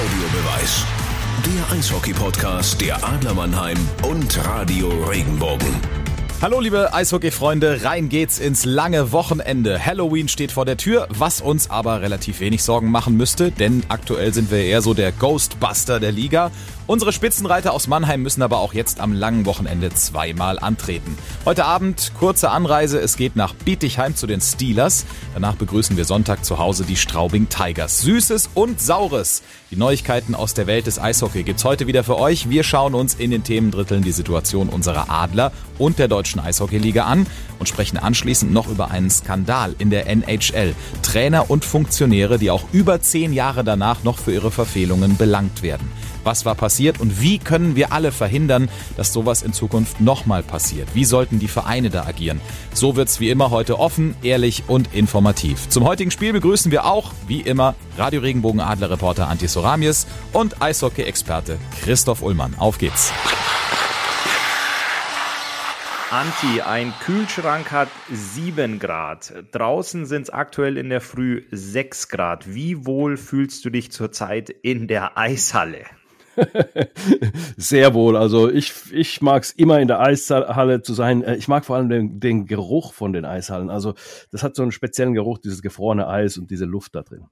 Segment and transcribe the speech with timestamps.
[0.00, 0.86] Audiobeweis.
[1.44, 3.76] Der Eishockey-Podcast der Adler Mannheim
[4.08, 5.68] und Radio Regenbogen.
[6.42, 9.84] Hallo liebe Eishockey-Freunde, rein geht's ins lange Wochenende.
[9.84, 14.32] Halloween steht vor der Tür, was uns aber relativ wenig Sorgen machen müsste, denn aktuell
[14.32, 16.50] sind wir eher so der Ghostbuster der Liga.
[16.86, 21.16] Unsere Spitzenreiter aus Mannheim müssen aber auch jetzt am langen Wochenende zweimal antreten.
[21.44, 25.04] Heute Abend kurze Anreise, es geht nach Bietigheim zu den Steelers.
[25.34, 28.00] Danach begrüßen wir Sonntag zu Hause die Straubing Tigers.
[28.00, 29.42] Süßes und Saures.
[29.70, 32.48] Die Neuigkeiten aus der Welt des Eishockey gibt's heute wieder für euch.
[32.48, 37.26] Wir schauen uns in den Themendritteln die Situation unserer Adler und der deutschen Eishockeyliga an
[37.58, 40.74] und sprechen anschließend noch über einen Skandal in der NHL.
[41.02, 45.90] Trainer und Funktionäre, die auch über zehn Jahre danach noch für ihre Verfehlungen belangt werden.
[46.24, 50.88] Was war passiert und wie können wir alle verhindern, dass sowas in Zukunft nochmal passiert?
[50.94, 52.40] Wie sollten die Vereine da agieren?
[52.74, 55.68] So wird's wie immer heute offen, ehrlich und informativ.
[55.68, 60.60] Zum heutigen Spiel begrüßen wir auch, wie immer, Radio Regenbogen Adler Reporter Antti Soramies und
[60.60, 62.54] Eishockey-Experte Christoph Ullmann.
[62.58, 63.12] Auf geht's!
[66.12, 69.32] Anti, ein Kühlschrank hat 7 Grad.
[69.52, 72.52] Draußen sind es aktuell in der Früh 6 Grad.
[72.52, 75.84] Wie wohl fühlst du dich zurzeit in der Eishalle?
[77.56, 78.16] Sehr wohl.
[78.16, 81.22] Also ich, ich mag es immer in der Eishalle zu sein.
[81.22, 83.70] Äh, ich mag vor allem den, den Geruch von den Eishallen.
[83.70, 83.94] Also
[84.32, 87.28] das hat so einen speziellen Geruch, dieses gefrorene Eis und diese Luft da drin.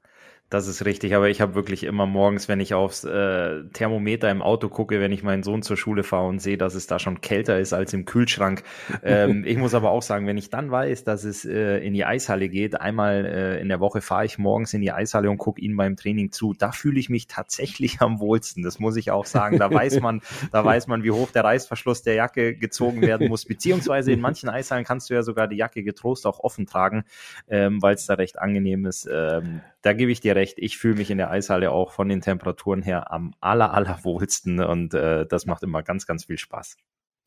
[0.50, 4.40] Das ist richtig, aber ich habe wirklich immer morgens, wenn ich aufs äh, Thermometer im
[4.40, 7.20] Auto gucke, wenn ich meinen Sohn zur Schule fahre und sehe, dass es da schon
[7.20, 8.62] kälter ist als im Kühlschrank.
[9.00, 12.04] Ähm, ich muss aber auch sagen, wenn ich dann weiß, dass es äh, in die
[12.04, 15.60] Eishalle geht, einmal äh, in der Woche fahre ich morgens in die Eishalle und gucke
[15.60, 18.62] ihnen beim Training zu, da fühle ich mich tatsächlich am wohlsten.
[18.62, 19.58] Das muss ich auch sagen.
[19.58, 20.20] Da weiß man,
[20.52, 23.44] da weiß man, wie hoch der Reißverschluss der Jacke gezogen werden muss.
[23.44, 27.04] Beziehungsweise in manchen Eishallen kannst du ja sogar die Jacke getrost auch offen tragen,
[27.48, 29.08] ähm, weil es da recht angenehm ist.
[29.10, 30.58] Ähm, da gebe ich dir recht.
[30.58, 34.94] Ich fühle mich in der Eishalle auch von den Temperaturen her am aller, allerwohlsten und
[34.94, 36.76] äh, das macht immer ganz, ganz viel Spaß.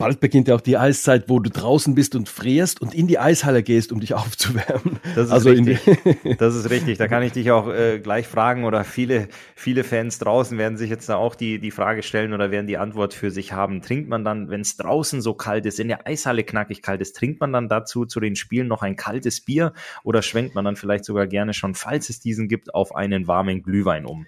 [0.01, 3.19] Bald beginnt ja auch die Eiszeit, wo du draußen bist und frierst und in die
[3.19, 4.99] Eishalle gehst, um dich aufzuwärmen.
[5.15, 5.79] Das ist also richtig.
[6.39, 6.97] das ist richtig.
[6.97, 10.89] Da kann ich dich auch äh, gleich fragen oder viele, viele Fans draußen werden sich
[10.89, 13.81] jetzt da auch die, die Frage stellen oder werden die Antwort für sich haben.
[13.81, 17.15] Trinkt man dann, wenn es draußen so kalt ist, in der Eishalle knackig kalt ist,
[17.15, 19.73] trinkt man dann dazu zu den Spielen noch ein kaltes Bier
[20.03, 23.61] oder schwenkt man dann vielleicht sogar gerne schon, falls es diesen gibt, auf einen warmen
[23.61, 24.25] Glühwein um?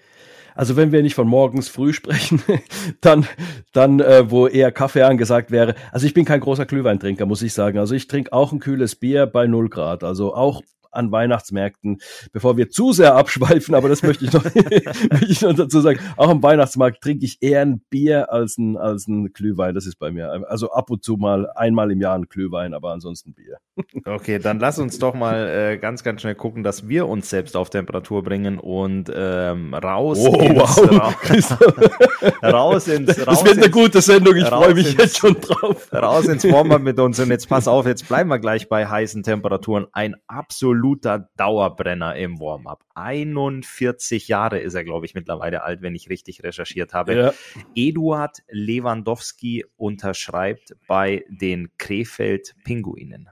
[0.54, 2.42] Also wenn wir nicht von morgens früh sprechen,
[3.00, 3.26] dann,
[3.72, 5.74] dann äh, wo eher Kaffee angesagt wäre.
[5.92, 7.78] Also ich bin kein großer Glühweintrinker, muss ich sagen.
[7.78, 10.04] Also ich trinke auch ein kühles Bier bei 0 Grad.
[10.04, 10.62] Also auch
[10.96, 11.98] an Weihnachtsmärkten,
[12.32, 15.98] bevor wir zu sehr abschweifen, aber das möchte ich noch, möchte ich noch dazu sagen.
[16.16, 19.74] Auch am Weihnachtsmarkt trinke ich eher ein Bier als ein, als ein Glühwein.
[19.74, 20.44] Das ist bei mir.
[20.48, 23.58] Also ab und zu mal einmal im Jahr ein Glühwein, aber ansonsten Bier.
[24.04, 27.56] Okay, dann lass uns doch mal äh, ganz, ganz schnell gucken, dass wir uns selbst
[27.56, 32.42] auf Temperatur bringen und ähm, raus oh, ins, wow.
[32.42, 35.92] raus ins raus Das wird eine gute Sendung, ich freue mich ins, jetzt schon drauf.
[35.92, 39.22] Raus ins Warm-up mit uns und jetzt pass auf, jetzt bleiben wir gleich bei heißen
[39.22, 39.86] Temperaturen.
[39.92, 42.84] Ein absolut absoluter Dauerbrenner im Warm-up.
[42.94, 47.16] 41 Jahre ist er, glaube ich, mittlerweile alt, wenn ich richtig recherchiert habe.
[47.16, 47.34] Ja.
[47.74, 53.30] Eduard Lewandowski unterschreibt bei den Krefeld Pinguinen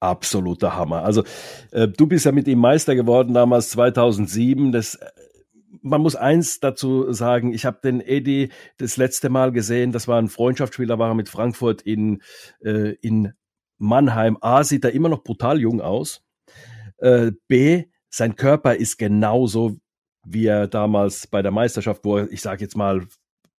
[0.00, 1.02] absoluter Hammer.
[1.02, 1.24] Also
[1.70, 4.70] äh, du bist ja mit ihm Meister geworden damals 2007.
[4.70, 5.06] Das äh,
[5.80, 10.20] man muss eins dazu sagen, ich habe den Eddie das letzte Mal gesehen, das war
[10.20, 12.20] ein Freundschaftsspiel, da war er mit Frankfurt in,
[12.62, 13.32] äh, in
[13.78, 14.36] Mannheim.
[14.42, 16.23] A, sieht er immer noch brutal jung aus.
[17.04, 19.76] Äh, B, sein Körper ist genauso,
[20.26, 23.06] wie er damals bei der Meisterschaft, wo er, ich sage jetzt mal,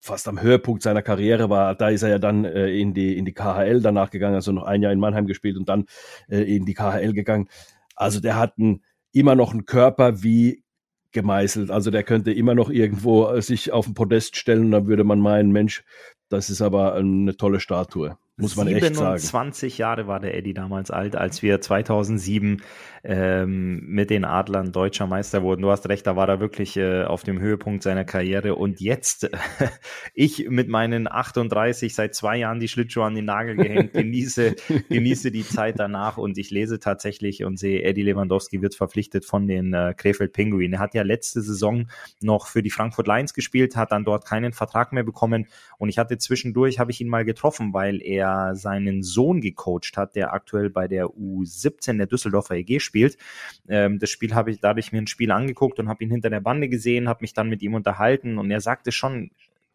[0.01, 1.75] fast am Höhepunkt seiner Karriere war.
[1.75, 4.65] Da ist er ja dann äh, in, die, in die KHL danach gegangen, also noch
[4.65, 5.85] ein Jahr in Mannheim gespielt und dann
[6.29, 7.49] äh, in die KHL gegangen.
[7.97, 8.83] Also der hat ein,
[9.13, 10.65] immer noch einen Körper wie
[11.13, 11.71] gemeißelt.
[11.71, 15.05] Also der könnte immer noch irgendwo äh, sich auf den Podest stellen und dann würde
[15.05, 15.85] man meinen, Mensch,
[16.31, 18.17] das ist aber eine tolle Statue.
[18.37, 19.19] Muss man echt sagen.
[19.19, 22.63] 27 Jahre war der Eddie damals alt, als wir 2007
[23.05, 25.63] ähm, mit den Adlern deutscher Meister wurden.
[25.63, 28.57] Du hast recht, da war er wirklich äh, auf dem Höhepunkt seiner Karriere.
[28.57, 29.31] Und jetzt,
[30.15, 34.57] ich mit meinen 38 seit zwei Jahren die Schlittschuhe an den Nagel gehängt, genieße,
[34.89, 39.47] genieße die Zeit danach und ich lese tatsächlich und sehe, Eddie Lewandowski wird verpflichtet von
[39.47, 40.73] den äh, Krefeld Pinguinen.
[40.73, 41.87] Er hat ja letzte Saison
[42.21, 45.47] noch für die Frankfurt Lions gespielt, hat dann dort keinen Vertrag mehr bekommen
[45.79, 48.24] und ich hatte zwischendurch, habe ich ihn mal getroffen, weil er
[48.55, 53.17] seinen Sohn gecoacht hat, der aktuell bei der U17 der Düsseldorfer EG spielt.
[53.69, 56.41] Ähm, das Spiel habe ich, dadurch mir ein Spiel angeguckt und habe ihn hinter der
[56.41, 59.31] Bande gesehen, habe mich dann mit ihm unterhalten und er sagte schon,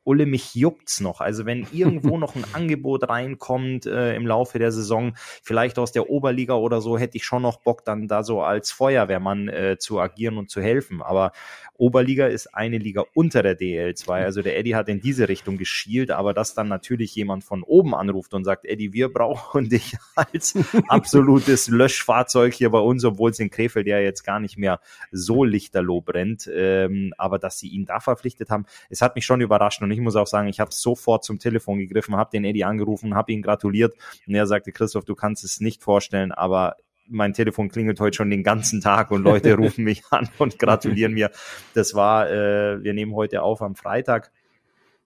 [0.10, 1.22] Ulle, mich juckt's noch.
[1.22, 5.14] Also wenn irgendwo noch ein Angebot reinkommt äh, im Laufe der Saison,
[5.44, 8.72] vielleicht aus der Oberliga oder so, hätte ich schon noch Bock, dann da so als
[8.72, 11.04] Feuerwehrmann äh, zu agieren und zu helfen.
[11.04, 11.32] Aber
[11.80, 14.12] Oberliga ist eine Liga unter der DL2.
[14.12, 17.94] Also der Eddie hat in diese Richtung geschielt, aber dass dann natürlich jemand von oben
[17.94, 20.58] anruft und sagt, Eddie, wir brauchen dich als
[20.88, 24.82] absolutes Löschfahrzeug hier bei uns, obwohl es in Krefeld ja jetzt gar nicht mehr
[25.12, 26.50] so lichterloh brennt.
[26.52, 30.04] Ähm, aber dass sie ihn da verpflichtet haben, es hat mich schon überrascht und ich
[30.04, 33.42] muss auch sagen, ich habe sofort zum Telefon gegriffen, habe den Eddie angerufen, habe ihn
[33.42, 33.94] gratuliert
[34.28, 38.30] und er sagte, Christoph, du kannst es nicht vorstellen, aber mein Telefon klingelt heute schon
[38.30, 41.32] den ganzen Tag und Leute rufen mich an und gratulieren mir.
[41.74, 44.32] Das war, äh, wir nehmen heute auf am Freitag.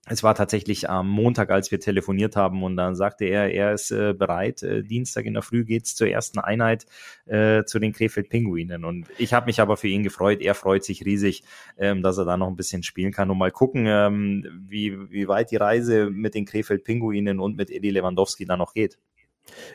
[0.05, 3.89] Es war tatsächlich am Montag, als wir telefoniert haben und dann sagte er, er ist
[3.91, 4.61] äh, bereit.
[4.61, 6.85] Äh, Dienstag in der Früh geht's zur ersten Einheit
[7.25, 10.41] äh, zu den Krefeld Pinguinen und ich habe mich aber für ihn gefreut.
[10.41, 11.43] Er freut sich riesig,
[11.77, 15.29] ähm, dass er da noch ein bisschen spielen kann und mal gucken, ähm, wie, wie
[15.29, 18.97] weit die Reise mit den Krefeld Pinguinen und mit Eddie Lewandowski da noch geht.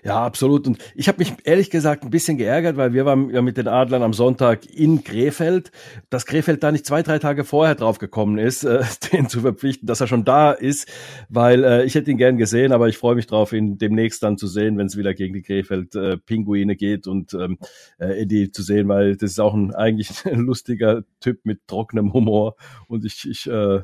[0.03, 0.67] Ja, absolut.
[0.67, 3.69] Und ich habe mich ehrlich gesagt ein bisschen geärgert, weil wir waren ja mit den
[3.69, 5.71] Adlern am Sonntag in Krefeld,
[6.11, 8.83] dass Krefeld da nicht zwei, drei Tage vorher drauf gekommen ist, äh,
[9.13, 10.89] den zu verpflichten, dass er schon da ist,
[11.29, 14.39] weil äh, ich hätte ihn gern gesehen, aber ich freue mich drauf, ihn demnächst dann
[14.39, 16.19] zu sehen, wenn es wieder gegen die Krefeld äh,
[16.75, 17.59] geht und ähm,
[17.99, 22.13] äh, Eddie zu sehen, weil das ist auch ein eigentlich ein lustiger Typ mit trockenem
[22.13, 22.57] Humor
[22.87, 23.81] und ich, ich äh,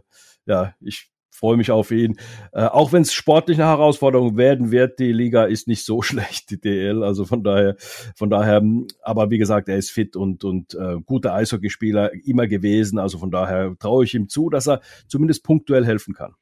[0.47, 2.17] ja, ich freue mich auf ihn.
[2.53, 6.51] Äh, auch wenn es sportlich eine Herausforderung werden wird, die Liga ist nicht so schlecht,
[6.51, 7.03] die DL.
[7.03, 7.77] Also von daher,
[8.17, 8.63] von daher,
[9.03, 12.99] aber wie gesagt, er ist fit und, und äh, guter Eishockeyspieler immer gewesen.
[12.99, 16.35] Also von daher traue ich ihm zu, dass er zumindest punktuell helfen kann.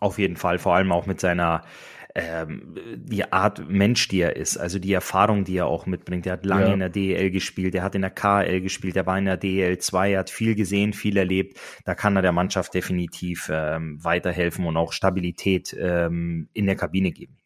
[0.00, 1.62] Auf jeden Fall, vor allem auch mit seiner
[2.20, 6.26] ähm, die Art Mensch, die er ist, also die Erfahrung, die er auch mitbringt.
[6.26, 6.72] Er hat lange ja.
[6.72, 9.78] in der DEL gespielt, er hat in der KL gespielt, er war in der DEL
[9.78, 11.58] 2, er hat viel gesehen, viel erlebt.
[11.84, 17.12] Da kann er der Mannschaft definitiv ähm, weiterhelfen und auch Stabilität ähm, in der Kabine
[17.12, 17.38] geben.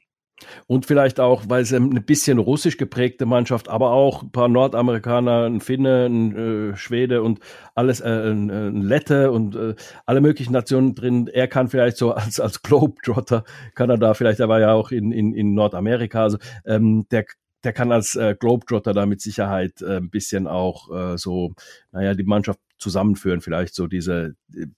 [0.66, 5.44] Und vielleicht auch, weil es eine bisschen russisch geprägte Mannschaft, aber auch ein paar Nordamerikaner,
[5.46, 7.40] ein Finne, ein äh, Schwede und
[7.74, 9.74] alles, äh, ein, ein Lette und äh,
[10.06, 11.28] alle möglichen Nationen drin.
[11.28, 13.44] Er kann vielleicht so als, als Globetrotter,
[13.74, 17.24] kann er da vielleicht, er war ja auch in, in, in Nordamerika, also ähm, der
[17.64, 21.54] der kann als äh, Globetrotter da mit Sicherheit äh, ein bisschen auch äh, so,
[21.92, 24.34] naja, die Mannschaft zusammenführen, vielleicht so diese,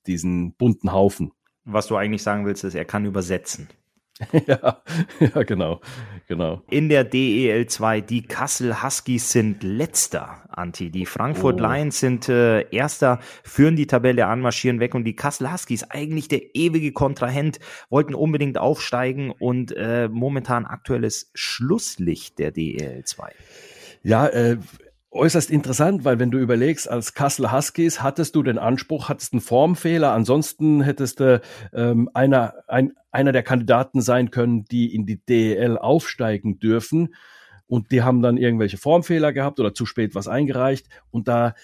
[0.06, 1.32] diesen bunten Haufen.
[1.64, 3.69] Was du eigentlich sagen willst, ist, er kann übersetzen.
[4.46, 4.82] ja,
[5.19, 5.81] ja, genau,
[6.28, 6.62] genau.
[6.70, 10.90] In der DEL 2, die Kassel Huskies sind letzter, Anti.
[10.90, 11.64] Die Frankfurt oh.
[11.64, 16.28] Lions sind äh, erster, führen die Tabelle an, marschieren weg und die Kassel Huskies, eigentlich
[16.28, 17.58] der ewige Kontrahent,
[17.90, 23.32] wollten unbedingt aufsteigen und äh, momentan aktuelles Schlusslicht der DEL 2.
[24.05, 24.58] Ja, äh,
[25.14, 29.40] äußerst interessant, weil wenn du überlegst, als Kassel Huskies hattest du den Anspruch, hattest einen
[29.40, 31.40] Formfehler, ansonsten hättest du
[31.72, 37.14] ähm, einer, ein, einer der Kandidaten sein können, die in die DEL aufsteigen dürfen.
[37.66, 40.88] Und die haben dann irgendwelche Formfehler gehabt oder zu spät was eingereicht.
[41.11, 41.55] Und da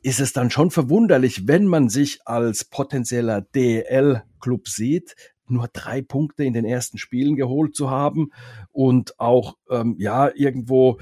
[0.00, 5.16] ist es dann schon verwunderlich, wenn man sich als potenzieller DEL-Club sieht,
[5.46, 8.30] nur drei Punkte in den ersten Spielen geholt zu haben
[8.72, 10.98] und auch ähm, ja irgendwo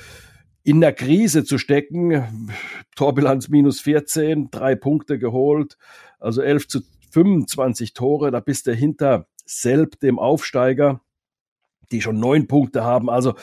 [0.65, 2.51] in der Krise zu stecken.
[2.95, 5.77] Torbilanz minus 14, drei Punkte geholt,
[6.19, 6.81] also 11 zu
[7.11, 11.01] 25 Tore, da bist du hinter Selb, dem Aufsteiger,
[11.91, 13.11] die schon neun Punkte haben.
[13.11, 13.35] Also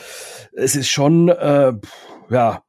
[0.52, 1.72] es ist schon, äh,
[2.30, 2.64] ja,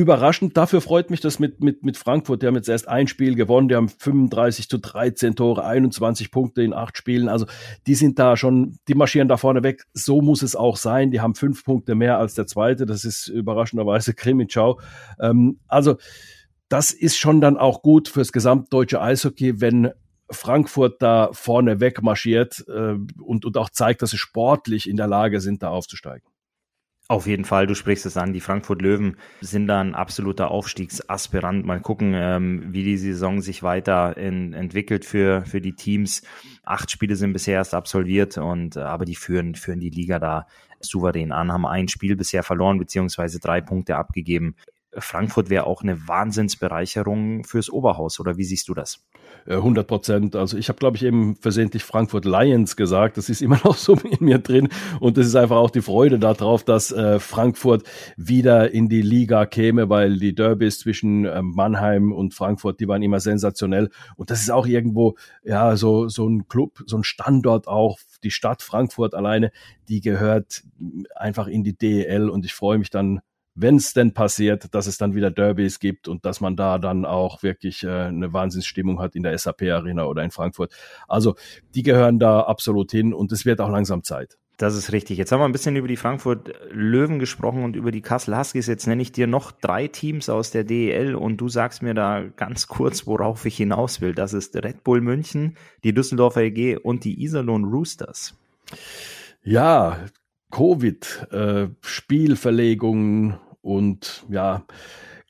[0.00, 0.56] überraschend.
[0.56, 2.42] Dafür freut mich das mit, mit, mit Frankfurt.
[2.42, 3.68] Die haben jetzt erst ein Spiel gewonnen.
[3.68, 7.28] Die haben 35 zu 13 Tore, 21 Punkte in acht Spielen.
[7.28, 7.46] Also
[7.86, 9.84] die sind da schon, die marschieren da vorne weg.
[9.92, 11.10] So muss es auch sein.
[11.10, 12.86] Die haben fünf Punkte mehr als der zweite.
[12.86, 14.80] Das ist überraschenderweise Krimitschau.
[15.20, 15.96] Ähm, also
[16.68, 19.90] das ist schon dann auch gut fürs gesamtdeutsche Eishockey, wenn
[20.30, 25.08] Frankfurt da vorne weg marschiert äh, und, und auch zeigt, dass sie sportlich in der
[25.08, 26.26] Lage sind, da aufzusteigen.
[27.10, 28.32] Auf jeden Fall, du sprichst es an.
[28.32, 31.66] Die Frankfurt Löwen sind da ein absoluter Aufstiegsaspirant.
[31.66, 36.22] Mal gucken, ähm, wie die Saison sich weiter in, entwickelt für, für die Teams.
[36.62, 40.46] Acht Spiele sind bisher erst absolviert und äh, aber die führen, führen die Liga da
[40.78, 44.54] souverän an, haben ein Spiel bisher verloren, beziehungsweise drei Punkte abgegeben.
[44.96, 49.04] Frankfurt wäre auch eine Wahnsinnsbereicherung fürs Oberhaus, oder wie siehst du das?
[49.46, 50.36] 100 Prozent.
[50.36, 53.16] Also ich habe, glaube ich, eben versehentlich Frankfurt Lions gesagt.
[53.16, 54.68] Das ist immer noch so in mir drin.
[55.00, 57.84] Und das ist einfach auch die Freude darauf, dass äh, Frankfurt
[58.16, 63.02] wieder in die Liga käme, weil die Derbys zwischen äh, Mannheim und Frankfurt, die waren
[63.02, 63.90] immer sensationell.
[64.16, 67.98] Und das ist auch irgendwo, ja, so, so ein Club, so ein Standort auch.
[68.22, 69.52] Die Stadt Frankfurt alleine,
[69.88, 70.62] die gehört
[71.14, 73.20] einfach in die DEL und ich freue mich dann
[73.60, 77.04] wenn es denn passiert, dass es dann wieder Derbys gibt und dass man da dann
[77.04, 80.72] auch wirklich äh, eine Wahnsinnsstimmung hat in der SAP Arena oder in Frankfurt.
[81.08, 81.36] Also
[81.74, 84.38] die gehören da absolut hin und es wird auch langsam Zeit.
[84.56, 85.16] Das ist richtig.
[85.16, 88.66] Jetzt haben wir ein bisschen über die Frankfurt Löwen gesprochen und über die Kassel Huskies.
[88.66, 92.24] Jetzt nenne ich dir noch drei Teams aus der DEL und du sagst mir da
[92.36, 94.14] ganz kurz, worauf ich hinaus will.
[94.14, 98.34] Das ist Red Bull München, die Düsseldorfer EG und die Iserlohn Roosters.
[99.42, 100.04] Ja,
[100.50, 104.64] Covid, äh, Spielverlegungen und ja,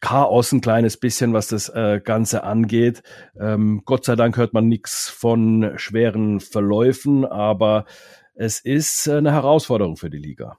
[0.01, 3.03] Chaos ein kleines bisschen, was das äh, Ganze angeht.
[3.39, 7.85] Ähm, Gott sei Dank hört man nichts von schweren Verläufen, aber
[8.35, 10.59] es ist äh, eine Herausforderung für die Liga.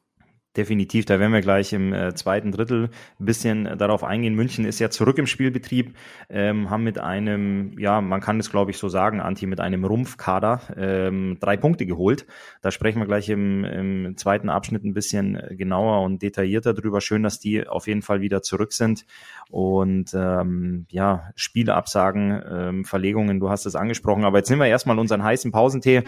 [0.58, 2.89] Definitiv, da werden wir gleich im äh, zweiten Drittel
[3.22, 4.36] ein bisschen darauf eingehen.
[4.36, 5.96] München ist ja zurück im Spielbetrieb,
[6.29, 9.86] ähm, haben mit einem, ja, man kann es glaube ich so sagen, Anti, mit einem
[9.86, 12.25] Rumpfkader ähm, drei Punkte geholt.
[12.62, 17.00] Da sprechen wir gleich im, im zweiten Abschnitt ein bisschen genauer und detaillierter drüber.
[17.00, 19.05] Schön, dass die auf jeden Fall wieder zurück sind.
[19.50, 24.25] Und ähm, ja, Spieleabsagen, ähm, Verlegungen, du hast es angesprochen.
[24.25, 26.03] Aber jetzt nehmen wir erstmal unseren heißen Pausentee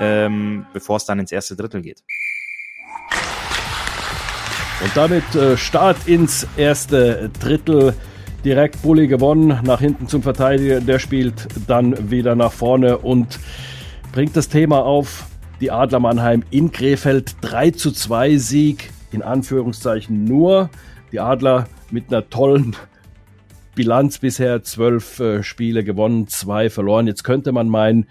[0.00, 2.04] ähm, bevor es dann ins erste Drittel geht.
[4.80, 7.94] Und damit äh, Start ins erste Drittel.
[8.44, 10.80] Direkt Bulli gewonnen, nach hinten zum Verteidiger.
[10.80, 13.40] Der spielt dann wieder nach vorne und
[14.12, 15.26] bringt das Thema auf.
[15.60, 20.70] Die Adler Mannheim in Krefeld 3 zu 2 Sieg, in Anführungszeichen nur.
[21.10, 22.76] Die Adler mit einer tollen
[23.74, 27.08] Bilanz bisher zwölf äh, Spiele gewonnen, zwei verloren.
[27.08, 28.06] Jetzt könnte man meinen,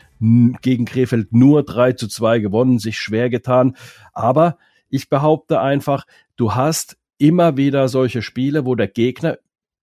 [0.61, 3.77] gegen Krefeld nur 3 zu 2 gewonnen, sich schwer getan.
[4.13, 4.57] Aber
[4.89, 9.37] ich behaupte einfach, du hast immer wieder solche Spiele, wo der Gegner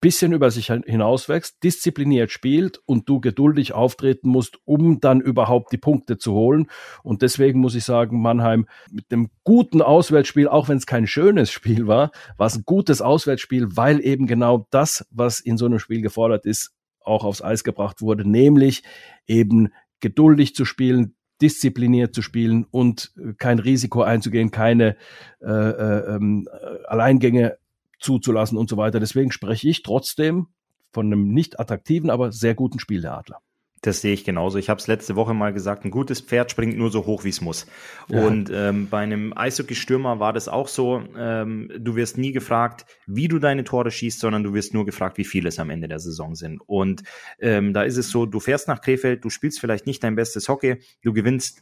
[0.04, 5.78] bisschen über sich hinauswächst, diszipliniert spielt und du geduldig auftreten musst, um dann überhaupt die
[5.78, 6.66] Punkte zu holen.
[7.02, 11.50] Und deswegen muss ich sagen, Mannheim mit dem guten Auswärtsspiel, auch wenn es kein schönes
[11.50, 15.78] Spiel war, war es ein gutes Auswärtsspiel, weil eben genau das, was in so einem
[15.78, 18.82] Spiel gefordert ist, auch aufs Eis gebracht wurde, nämlich
[19.26, 19.70] eben
[20.00, 24.96] geduldig zu spielen, diszipliniert zu spielen und kein Risiko einzugehen, keine
[25.40, 26.48] äh, äh, ähm,
[26.86, 27.58] Alleingänge
[27.98, 29.00] zuzulassen und so weiter.
[29.00, 30.48] Deswegen spreche ich trotzdem
[30.92, 33.40] von einem nicht attraktiven, aber sehr guten Spiel der Adler.
[33.84, 34.56] Das sehe ich genauso.
[34.56, 37.28] Ich habe es letzte Woche mal gesagt, ein gutes Pferd springt nur so hoch, wie
[37.28, 37.66] es muss.
[38.08, 38.26] Ja.
[38.26, 41.02] Und ähm, bei einem Eishockey-Stürmer war das auch so.
[41.18, 45.18] Ähm, du wirst nie gefragt, wie du deine Tore schießt, sondern du wirst nur gefragt,
[45.18, 46.62] wie viele es am Ende der Saison sind.
[46.64, 47.02] Und
[47.38, 50.48] ähm, da ist es so, du fährst nach Krefeld, du spielst vielleicht nicht dein bestes
[50.48, 51.60] Hockey, du gewinnst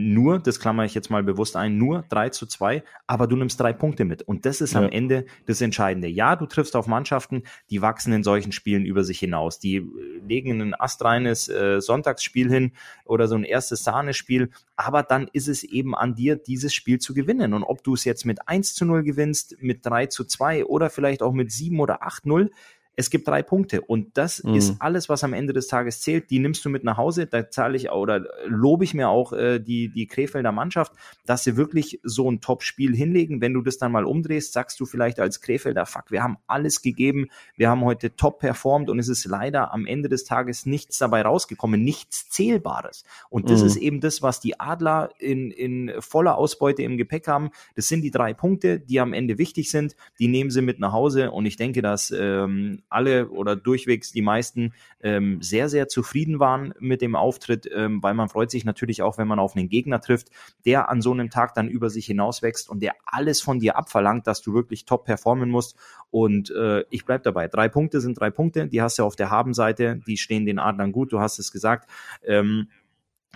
[0.00, 3.58] nur, das klammer ich jetzt mal bewusst ein, nur 3 zu 2, aber du nimmst
[3.58, 4.22] drei Punkte mit.
[4.22, 4.80] Und das ist ja.
[4.80, 6.06] am Ende das Entscheidende.
[6.06, 9.58] Ja, du triffst auf Mannschaften, die wachsen in solchen Spielen über sich hinaus.
[9.58, 9.84] Die äh,
[10.24, 12.72] legen ein astreines äh, Sonntagsspiel hin
[13.06, 17.12] oder so ein erstes Sahnespiel, aber dann ist es eben an dir, dieses Spiel zu
[17.12, 17.52] gewinnen.
[17.52, 20.90] Und ob du es jetzt mit 1 zu 0 gewinnst, mit 3 zu 2 oder
[20.90, 22.52] vielleicht auch mit 7 oder 8 0,
[22.98, 24.54] es gibt drei Punkte und das mhm.
[24.54, 26.30] ist alles, was am Ende des Tages zählt.
[26.30, 27.26] Die nimmst du mit nach Hause.
[27.26, 30.92] Da zahle ich oder lobe ich mir auch äh, die, die Krefelder Mannschaft,
[31.24, 33.40] dass sie wirklich so ein Top-Spiel hinlegen.
[33.40, 36.82] Wenn du das dann mal umdrehst, sagst du vielleicht als Krefelder, fuck, wir haben alles
[36.82, 37.28] gegeben.
[37.54, 41.22] Wir haben heute top performt und es ist leider am Ende des Tages nichts dabei
[41.22, 43.04] rausgekommen, nichts Zählbares.
[43.30, 43.66] Und das mhm.
[43.68, 47.50] ist eben das, was die Adler in, in voller Ausbeute im Gepäck haben.
[47.76, 49.94] Das sind die drei Punkte, die am Ende wichtig sind.
[50.18, 54.22] Die nehmen sie mit nach Hause und ich denke, dass ähm, alle oder durchwegs die
[54.22, 59.02] meisten ähm, sehr, sehr zufrieden waren mit dem Auftritt, ähm, weil man freut sich natürlich
[59.02, 60.28] auch, wenn man auf einen Gegner trifft,
[60.64, 64.26] der an so einem Tag dann über sich hinauswächst und der alles von dir abverlangt,
[64.26, 65.76] dass du wirklich top performen musst.
[66.10, 67.48] Und äh, ich bleib dabei.
[67.48, 70.92] Drei Punkte sind drei Punkte, die hast du auf der Habenseite, die stehen den Adlern
[70.92, 71.90] gut, du hast es gesagt.
[72.24, 72.68] Ähm,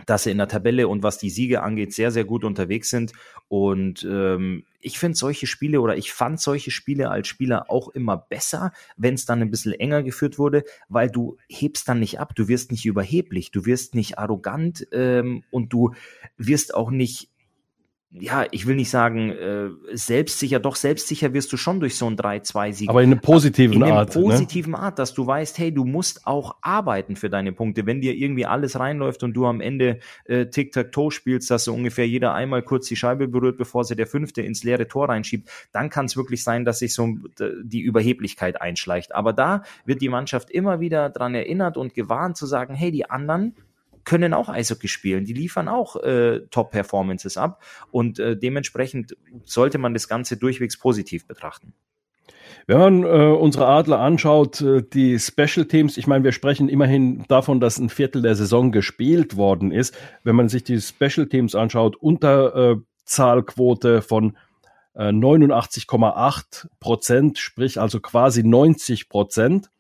[0.06, 3.12] dass sie in der Tabelle und was die Siege angeht sehr, sehr gut unterwegs sind.
[3.48, 8.16] Und ähm, ich finde solche Spiele oder ich fand solche Spiele als Spieler auch immer
[8.16, 12.34] besser, wenn es dann ein bisschen enger geführt wurde, weil du hebst dann nicht ab,
[12.34, 15.94] du wirst nicht überheblich, du wirst nicht arrogant ähm, und du
[16.36, 17.31] wirst auch nicht
[18.14, 22.16] ja, ich will nicht sagen, äh, selbstsicher, doch selbstsicher wirst du schon durch so ein
[22.16, 22.90] 3-2-Sieg.
[22.90, 24.14] Aber in einer positiven in Art.
[24.14, 24.78] In einer positiven ne?
[24.80, 27.86] Art, dass du weißt, hey, du musst auch arbeiten für deine Punkte.
[27.86, 32.06] Wenn dir irgendwie alles reinläuft und du am Ende äh, Tic-Tac-Toe spielst, dass so ungefähr
[32.06, 35.88] jeder einmal kurz die Scheibe berührt, bevor sie der Fünfte ins leere Tor reinschiebt, dann
[35.88, 37.08] kann es wirklich sein, dass sich so
[37.62, 39.14] die Überheblichkeit einschleicht.
[39.14, 43.08] Aber da wird die Mannschaft immer wieder dran erinnert und gewarnt zu sagen, hey, die
[43.08, 43.54] anderen
[44.04, 49.94] können auch Eishockey spielen, die liefern auch äh, Top-Performances ab und äh, dementsprechend sollte man
[49.94, 51.72] das Ganze durchwegs positiv betrachten.
[52.66, 57.24] Wenn man äh, unsere Adler anschaut, äh, die Special Teams, ich meine, wir sprechen immerhin
[57.28, 59.96] davon, dass ein Viertel der Saison gespielt worden ist.
[60.22, 64.36] Wenn man sich die Special Teams anschaut, Unterzahlquote von
[64.94, 69.70] 89,8 Prozent, sprich also quasi 90 Prozent.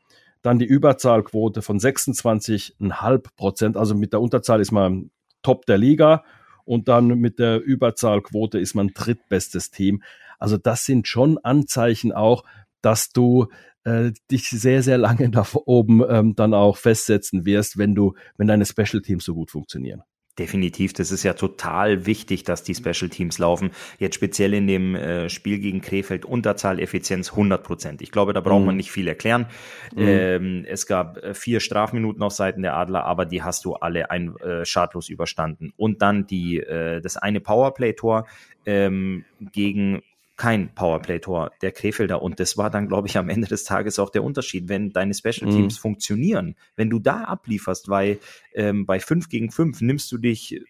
[0.42, 3.76] Dann die Überzahlquote von 26,5 Prozent.
[3.76, 5.10] Also mit der Unterzahl ist man
[5.42, 6.24] Top der Liga
[6.64, 10.02] und dann mit der Überzahlquote ist man drittbestes Team.
[10.38, 12.44] Also das sind schon Anzeichen auch,
[12.80, 13.46] dass du
[13.84, 18.48] äh, dich sehr, sehr lange da oben ähm, dann auch festsetzen wirst, wenn du, wenn
[18.48, 20.02] deine Special Teams so gut funktionieren.
[20.38, 23.70] Definitiv, das ist ja total wichtig, dass die Special Teams laufen.
[23.98, 28.00] Jetzt speziell in dem äh, Spiel gegen Krefeld Unterzahleffizienz 100 Prozent.
[28.00, 28.66] Ich glaube, da braucht mm.
[28.66, 29.46] man nicht viel erklären.
[29.94, 30.00] Mm.
[30.00, 34.10] Ähm, es gab äh, vier Strafminuten auf Seiten der Adler, aber die hast du alle
[34.10, 35.74] ein, äh, schadlos überstanden.
[35.76, 38.26] Und dann die äh, das eine Powerplay-Tor
[38.64, 40.00] ähm, gegen
[40.36, 42.22] kein Powerplay-Tor der Krefelder.
[42.22, 44.68] Und das war dann, glaube ich, am Ende des Tages auch der Unterschied.
[44.68, 45.50] Wenn deine Special.
[45.50, 45.80] Teams mhm.
[45.80, 48.18] funktionieren, wenn du da ablieferst, weil
[48.54, 50.60] ähm, bei 5 gegen 5 nimmst du dich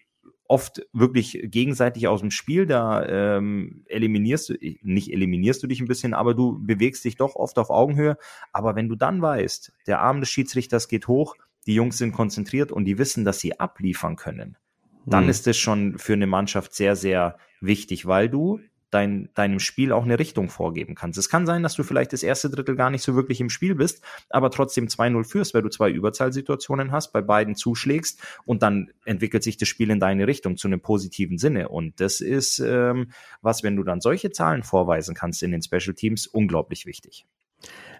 [0.47, 5.87] oft wirklich gegenseitig aus dem Spiel, da ähm, eliminierst du, nicht eliminierst du dich ein
[5.87, 8.17] bisschen, aber du bewegst dich doch oft auf Augenhöhe.
[8.51, 12.71] Aber wenn du dann weißt, der Arm des Schiedsrichters geht hoch, die Jungs sind konzentriert
[12.71, 14.57] und die wissen, dass sie abliefern können,
[15.05, 15.29] dann mhm.
[15.29, 18.59] ist es schon für eine Mannschaft sehr, sehr wichtig, weil du
[18.93, 21.17] dein, deinem Spiel auch eine Richtung vorgeben kannst.
[21.17, 23.75] Es kann sein, dass du vielleicht das erste Drittel gar nicht so wirklich im Spiel
[23.75, 28.91] bist, aber trotzdem 2-0 führst, weil du zwei Überzahlsituationen hast, bei beiden zuschlägst und dann
[29.05, 31.69] entwickelt sich das Spiel in deine Richtung zu einem positiven Sinne.
[31.69, 35.95] Und das ist ähm, was, wenn du dann solche Zahlen vorweisen kannst in den Special
[35.95, 37.25] Teams, unglaublich wichtig.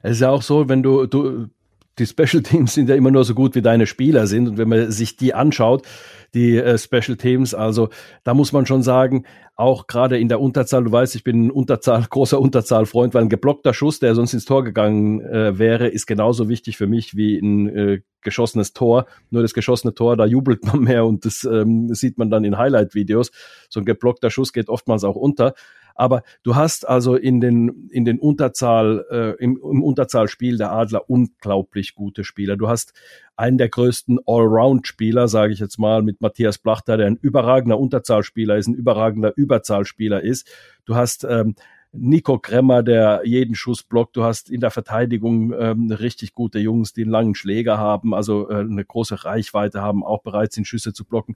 [0.02, 1.48] Es ist ja auch so, wenn du, du
[2.00, 4.48] die Special Teams sind ja immer nur so gut, wie deine Spieler sind.
[4.48, 5.86] Und wenn man sich die anschaut,
[6.34, 7.90] die äh, Special Teams, also
[8.24, 9.26] da muss man schon sagen,
[9.56, 13.30] auch gerade in der Unterzahl, du weißt, ich bin ein Unterzahl, großer Unterzahlfreund, weil ein
[13.30, 17.38] geblockter Schuss, der sonst ins Tor gegangen äh, wäre, ist genauso wichtig für mich wie
[17.38, 19.06] ein äh, geschossenes Tor.
[19.30, 22.58] Nur das geschossene Tor, da jubelt man mehr und das ähm, sieht man dann in
[22.58, 23.32] Highlight-Videos.
[23.70, 25.54] So ein geblockter Schuss geht oftmals auch unter.
[25.96, 31.10] Aber du hast also in den, in den Unterzahl, äh, im, im Unterzahlspiel der Adler
[31.10, 32.56] unglaublich gute Spieler.
[32.58, 32.94] Du hast
[33.36, 38.58] einen der größten Allround-Spieler, sage ich jetzt mal, mit Matthias Blachter, der ein überragender Unterzahlspieler
[38.58, 40.50] ist, ein überragender Überzahlspieler ist.
[40.86, 41.56] Du hast ähm,
[41.96, 44.18] Nico Kremmer, der jeden Schuss blockt.
[44.18, 48.50] Du hast in der Verteidigung ähm, richtig gute Jungs, die einen langen Schläger haben, also
[48.50, 51.36] äh, eine große Reichweite haben, auch bereit sind, Schüsse zu blocken.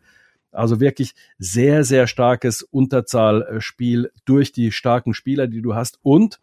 [0.51, 5.99] Also wirklich sehr, sehr starkes Unterzahlspiel durch die starken Spieler, die du hast.
[6.03, 6.39] Und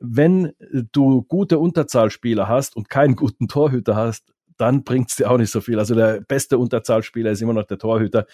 [0.00, 0.52] wenn
[0.92, 5.50] du gute Unterzahlspieler hast und keinen guten Torhüter hast, dann bringt es dir auch nicht
[5.50, 5.78] so viel.
[5.78, 8.26] Also der beste Unterzahlspieler ist immer noch der Torhüter.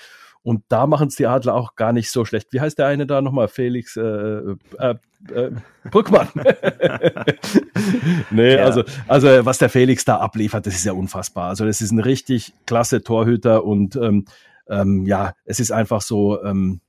[0.42, 2.52] Und da machen es die Adler auch gar nicht so schlecht.
[2.52, 3.48] Wie heißt der eine da nochmal?
[3.48, 4.94] Felix äh, äh,
[5.32, 5.50] äh,
[5.90, 6.28] Brückmann.
[8.30, 8.64] nee, ja.
[8.64, 11.48] also, also was der Felix da abliefert, das ist ja unfassbar.
[11.48, 14.26] Also das ist ein richtig klasse Torhüter und ähm,
[14.68, 16.80] ähm, ja, es ist einfach so, ähm,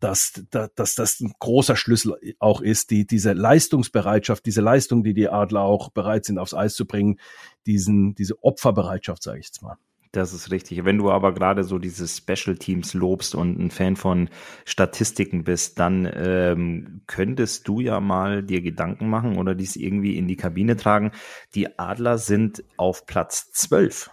[0.00, 5.28] dass, dass, das ein großer Schlüssel auch ist, die, diese Leistungsbereitschaft, diese Leistung, die die
[5.28, 7.20] Adler auch bereit sind aufs Eis zu bringen,
[7.66, 9.76] diesen, diese Opferbereitschaft, sage ich jetzt mal.
[10.12, 10.84] Das ist richtig.
[10.84, 14.30] Wenn du aber gerade so diese Special Teams lobst und ein Fan von
[14.64, 20.26] Statistiken bist, dann ähm, könntest du ja mal dir Gedanken machen oder dies irgendwie in
[20.26, 21.12] die Kabine tragen.
[21.54, 24.10] Die Adler sind auf Platz 12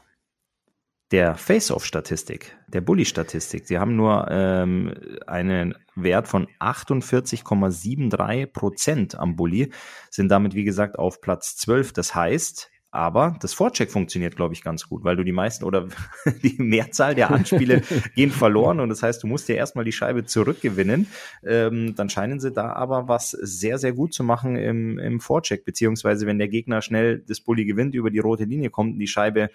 [1.14, 3.68] der Face-Off-Statistik, der Bully-Statistik.
[3.68, 4.96] Sie haben nur ähm,
[5.28, 9.72] einen Wert von 48,73 Prozent am Bully,
[10.10, 11.94] sind damit, wie gesagt, auf Platz 12.
[11.94, 15.88] Das heißt, aber das Vorcheck funktioniert, glaube ich, ganz gut, weil du die meisten oder
[16.44, 17.84] die Mehrzahl der Anspiele
[18.16, 21.06] gehen verloren und das heißt, du musst dir erstmal die Scheibe zurückgewinnen.
[21.46, 25.64] Ähm, dann scheinen sie da aber was sehr, sehr gut zu machen im, im Vorcheck,
[25.64, 29.08] beziehungsweise wenn der Gegner schnell das Bully gewinnt, über die rote Linie kommt und die
[29.08, 29.50] Scheibe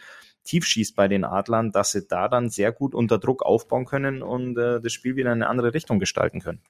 [0.49, 4.23] tief schießt bei den Adlern, dass sie da dann sehr gut unter Druck aufbauen können
[4.23, 6.61] und äh, das Spiel wieder in eine andere Richtung gestalten können.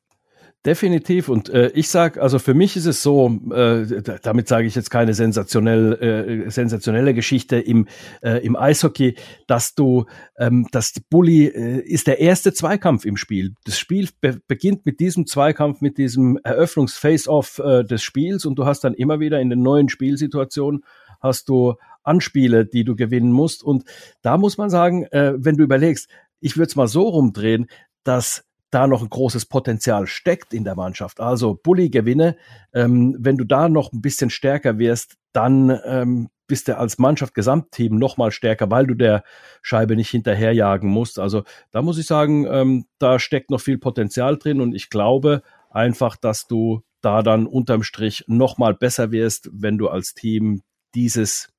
[0.67, 1.29] Definitiv.
[1.29, 4.91] Und äh, ich sage, also für mich ist es so, äh, damit sage ich jetzt
[4.91, 7.87] keine sensationell, äh, sensationelle Geschichte im,
[8.23, 9.15] äh, im Eishockey,
[9.47, 13.55] dass du, ähm, dass Bully äh, ist der erste Zweikampf im Spiel.
[13.65, 18.67] Das Spiel be beginnt mit diesem Zweikampf, mit diesem Eröffnungs-Face-Off äh, des Spiels und du
[18.67, 20.83] hast dann immer wieder in den neuen Spielsituationen
[21.21, 23.63] hast du Anspiele, die du gewinnen musst.
[23.63, 23.85] Und
[24.23, 26.09] da muss man sagen, äh, wenn du überlegst,
[26.41, 27.67] ich würde es mal so rumdrehen,
[28.05, 31.21] dass da noch ein großes Potenzial steckt in der Mannschaft.
[31.21, 32.37] Also Bulli-Gewinne,
[32.75, 37.35] ähm, wenn du da noch ein bisschen stärker wirst, dann ähm, bist du als Mannschaft,
[37.35, 39.23] Gesamtteam noch mal stärker, weil du der
[39.63, 41.19] Scheibe nicht hinterherjagen musst.
[41.19, 45.43] Also da muss ich sagen, ähm, da steckt noch viel Potenzial drin und ich glaube
[45.71, 50.63] einfach, dass du da dann unterm Strich noch mal besser wirst, wenn du als Team
[50.95, 51.53] dieses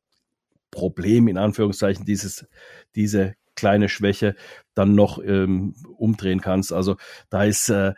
[0.71, 2.47] Problem in Anführungszeichen, dieses,
[2.95, 4.35] diese kleine Schwäche
[4.73, 6.71] dann noch ähm, umdrehen kannst.
[6.71, 6.97] Also
[7.29, 7.93] da ist äh,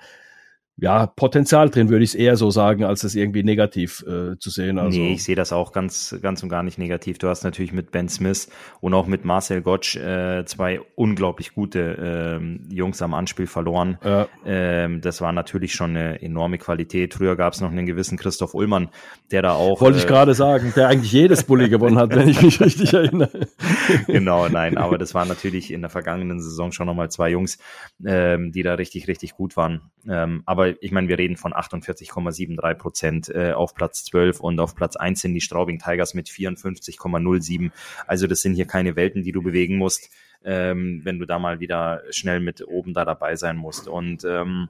[0.78, 4.50] ja, Potenzial drin, würde ich es eher so sagen, als es irgendwie negativ äh, zu
[4.50, 4.80] sehen.
[4.80, 5.00] Also.
[5.00, 7.20] Nee, ich sehe das auch ganz, ganz und gar nicht negativ.
[7.20, 12.40] Du hast natürlich mit Ben Smith und auch mit Marcel Gottsch äh, zwei unglaublich gute
[12.42, 14.00] äh, Jungs am Anspiel verloren.
[14.04, 14.28] Ja.
[14.44, 17.14] Ähm, das war natürlich schon eine enorme Qualität.
[17.14, 18.90] Früher gab es noch einen gewissen Christoph Ullmann,
[19.30, 19.82] der da auch.
[19.82, 22.94] Wollte ich äh, gerade sagen, der eigentlich jedes Bulli gewonnen hat, wenn ich mich richtig
[22.94, 23.48] erinnere.
[24.08, 27.60] genau, nein, aber das waren natürlich in der vergangenen Saison schon nochmal zwei Jungs,
[28.04, 29.92] ähm, die da richtig, richtig gut waren.
[30.10, 34.76] Ähm, aber ich meine, wir reden von 48,73 Prozent äh, auf Platz 12 und auf
[34.76, 37.72] Platz 1 sind die Straubing Tigers mit 54,07.
[38.08, 40.10] Also das sind hier keine Welten, die du bewegen musst,
[40.44, 43.88] ähm, wenn du da mal wieder schnell mit oben da dabei sein musst.
[43.88, 44.70] Und ähm,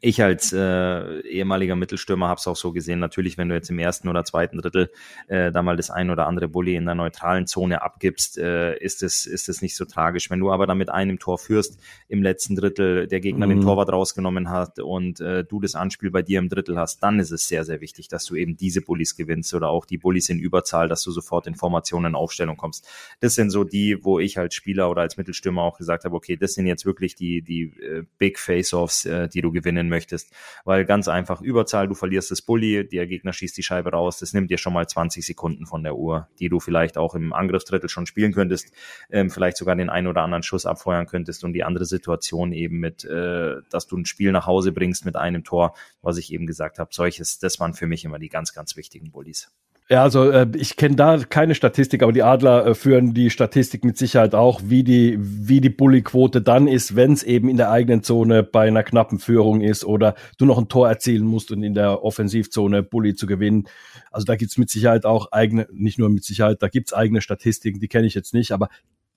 [0.00, 3.78] ich als äh, ehemaliger Mittelstürmer habe es auch so gesehen, natürlich, wenn du jetzt im
[3.78, 4.90] ersten oder zweiten Drittel
[5.28, 9.02] äh, da mal das ein oder andere Bulli in der neutralen Zone abgibst, äh, ist
[9.02, 10.30] es ist es nicht so tragisch.
[10.30, 13.50] Wenn du aber da mit einem Tor führst im letzten Drittel, der Gegner mhm.
[13.50, 17.20] den Torwart rausgenommen hat und äh, du das Anspiel bei dir im Drittel hast, dann
[17.20, 20.28] ist es sehr, sehr wichtig, dass du eben diese Bullies gewinnst oder auch die Bullies
[20.28, 22.88] in Überzahl, dass du sofort in Formationen Aufstellung kommst.
[23.20, 26.36] Das sind so die, wo ich als Spieler oder als Mittelstürmer auch gesagt habe, okay,
[26.36, 30.32] das sind jetzt wirklich die, die äh, Big Face-Offs, äh, die du gewinnen gewinnen möchtest.
[30.64, 34.32] Weil ganz einfach Überzahl, du verlierst das Bully, der Gegner schießt die Scheibe raus, das
[34.32, 37.88] nimmt dir schon mal 20 Sekunden von der Uhr, die du vielleicht auch im Angriffsdrittel
[37.88, 38.72] schon spielen könntest,
[39.10, 42.78] ähm, vielleicht sogar den einen oder anderen Schuss abfeuern könntest und die andere Situation eben
[42.78, 46.46] mit, äh, dass du ein Spiel nach Hause bringst mit einem Tor, was ich eben
[46.46, 49.50] gesagt habe, solches, das waren für mich immer die ganz, ganz wichtigen Bullies.
[49.88, 53.84] Ja, also äh, ich kenne da keine Statistik, aber die Adler äh, führen die Statistik
[53.84, 57.70] mit Sicherheit auch, wie die, wie die Bully-Quote dann ist, wenn es eben in der
[57.70, 61.62] eigenen Zone bei einer knappen Führung ist oder du noch ein Tor erzielen musst und
[61.62, 63.68] in der Offensivzone Bully zu gewinnen.
[64.10, 67.78] Also da gibt's mit Sicherheit auch eigene, nicht nur mit Sicherheit, da gibt's eigene Statistiken,
[67.78, 68.68] die kenne ich jetzt nicht, aber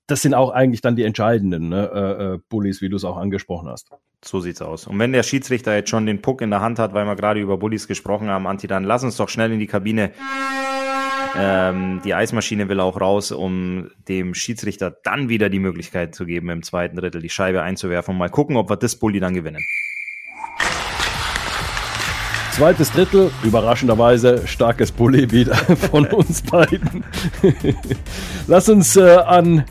[0.06, 3.16] das sind auch eigentlich dann die entscheidenden ne, äh, äh Bullies, wie du es auch
[3.16, 3.90] angesprochen hast.
[4.24, 4.86] So sieht's aus.
[4.86, 7.40] Und wenn der Schiedsrichter jetzt schon den Puck in der Hand hat, weil wir gerade
[7.40, 10.12] über Bullies gesprochen haben, Anti, dann lass uns doch schnell in die Kabine.
[11.36, 16.50] Ähm, die Eismaschine will auch raus, um dem Schiedsrichter dann wieder die Möglichkeit zu geben,
[16.50, 19.64] im zweiten Drittel die Scheibe einzuwerfen mal gucken, ob wir das Bulli dann gewinnen.
[22.52, 25.54] Zweites Drittel, überraschenderweise starkes Bulli wieder
[25.90, 27.04] von uns beiden.
[28.46, 29.64] Lass uns äh, an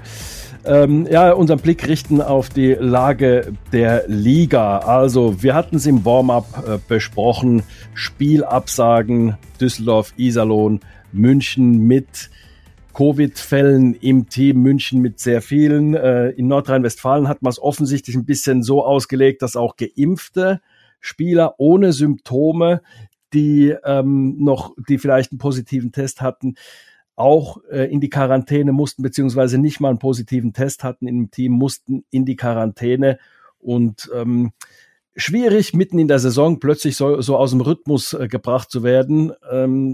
[0.66, 4.80] ähm, ja, unseren Blick richten auf die Lage der Liga.
[4.80, 7.64] Also, wir hatten es im Warm-up äh, besprochen.
[7.94, 12.30] Spielabsagen, Düsseldorf, Iserlohn, München mit
[12.94, 15.94] Covid-Fällen im Team, München mit sehr vielen.
[15.94, 20.62] Äh, in Nordrhein-Westfalen hat man es offensichtlich ein bisschen so ausgelegt, dass auch geimpfte
[21.00, 22.82] Spieler ohne Symptome,
[23.34, 26.56] die ähm, noch, die vielleicht einen positiven Test hatten,
[27.20, 31.52] auch äh, in die Quarantäne mussten, beziehungsweise nicht mal einen positiven Test hatten im Team,
[31.52, 33.20] mussten in die Quarantäne
[33.60, 34.52] und ähm,
[35.16, 39.34] schwierig, mitten in der Saison plötzlich so, so aus dem Rhythmus äh, gebracht zu werden.
[39.52, 39.94] Ähm,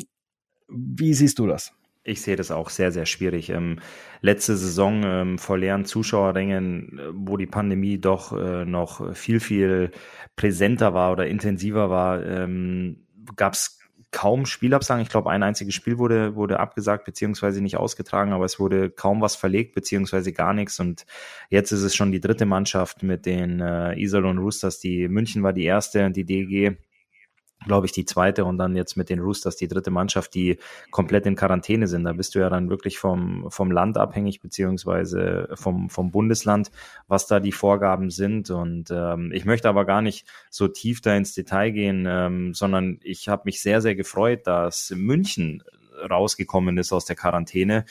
[0.67, 1.73] wie siehst du das?
[2.03, 3.49] Ich sehe das auch sehr, sehr schwierig.
[3.49, 3.79] Ähm,
[4.21, 9.91] letzte Saison ähm, vor leeren Zuschauerrängen, äh, wo die Pandemie doch äh, noch viel, viel
[10.35, 13.74] präsenter war oder intensiver war, ähm, gab es
[14.15, 15.03] kaum Spielabsagen.
[15.03, 19.19] Ich glaube, ein einziges Spiel wurde, wurde abgesagt beziehungsweise nicht ausgetragen, aber es wurde kaum
[19.19, 20.79] was verlegt beziehungsweise gar nichts.
[20.79, 21.05] Und
[21.49, 24.79] jetzt ist es schon die dritte Mannschaft mit den äh, Iserlohn Roosters.
[24.79, 26.77] Die München war die erste und die DG
[27.65, 30.59] glaube ich, die zweite und dann jetzt mit den Roosters die dritte Mannschaft, die
[30.91, 32.03] komplett in Quarantäne sind.
[32.03, 36.71] Da bist du ja dann wirklich vom, vom Land abhängig, beziehungsweise vom, vom Bundesland,
[37.07, 38.49] was da die Vorgaben sind.
[38.49, 42.99] Und ähm, ich möchte aber gar nicht so tief da ins Detail gehen, ähm, sondern
[43.03, 45.63] ich habe mich sehr, sehr gefreut, dass München
[46.09, 47.85] rausgekommen ist aus der Quarantäne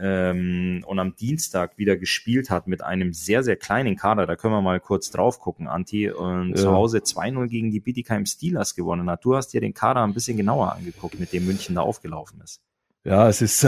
[0.00, 4.26] ähm, und am Dienstag wieder gespielt hat mit einem sehr, sehr kleinen Kader.
[4.26, 6.10] Da können wir mal kurz drauf gucken, Anti.
[6.10, 6.56] Und ja.
[6.56, 9.24] zu Hause 2-0 gegen die Bietigheim Steelers gewonnen hat.
[9.24, 12.62] Du hast dir den Kader ein bisschen genauer angeguckt, mit dem München da aufgelaufen ist.
[13.04, 13.66] Ja, es ist,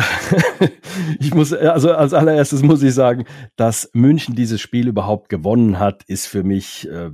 [1.18, 3.25] ich muss, also als allererstes muss ich sagen,
[3.57, 7.11] dass München dieses Spiel überhaupt gewonnen hat, ist für mich äh,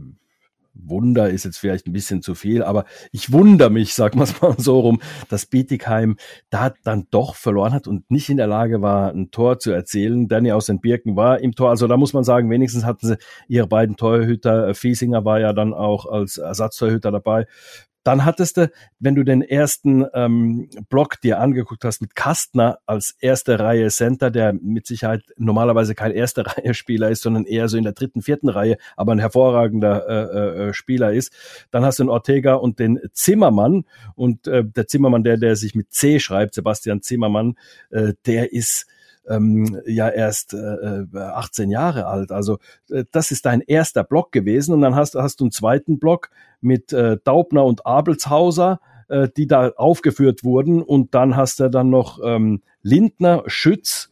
[0.79, 4.81] Wunder ist jetzt vielleicht ein bisschen zu viel, aber ich wundere mich, sag mal so
[4.81, 6.17] rum, dass Bietigheim
[6.51, 10.29] da dann doch verloren hat und nicht in der Lage war, ein Tor zu erzielen.
[10.29, 13.19] Danny aus den Birken war im Tor, also da muss man sagen, wenigstens hatten sie
[13.49, 17.47] ihre beiden Torhüter, Fiesinger war ja dann auch als Ersatztorhüter dabei,
[18.09, 23.15] dann hattest du, wenn du den ersten ähm, Block dir angeguckt hast mit Kastner als
[23.21, 27.77] erste Reihe Center, der mit Sicherheit normalerweise kein erste Reihe Spieler ist, sondern eher so
[27.77, 31.35] in der dritten, vierten Reihe, aber ein hervorragender äh, äh, Spieler ist.
[31.71, 35.75] Dann hast du den Ortega und den Zimmermann und äh, der Zimmermann, der der sich
[35.75, 37.59] mit C schreibt, Sebastian Zimmermann,
[37.91, 38.87] äh, der ist
[39.29, 42.33] ähm, ja erst äh, 18 Jahre alt.
[42.33, 42.59] Also
[42.91, 46.31] äh, das ist dein erster Block gewesen und dann hast, hast du einen zweiten Block
[46.61, 51.91] mit äh, Daubner und Abelshauser, äh, die da aufgeführt wurden und dann hast du dann
[51.91, 54.11] noch ähm, Lindner, Schütz,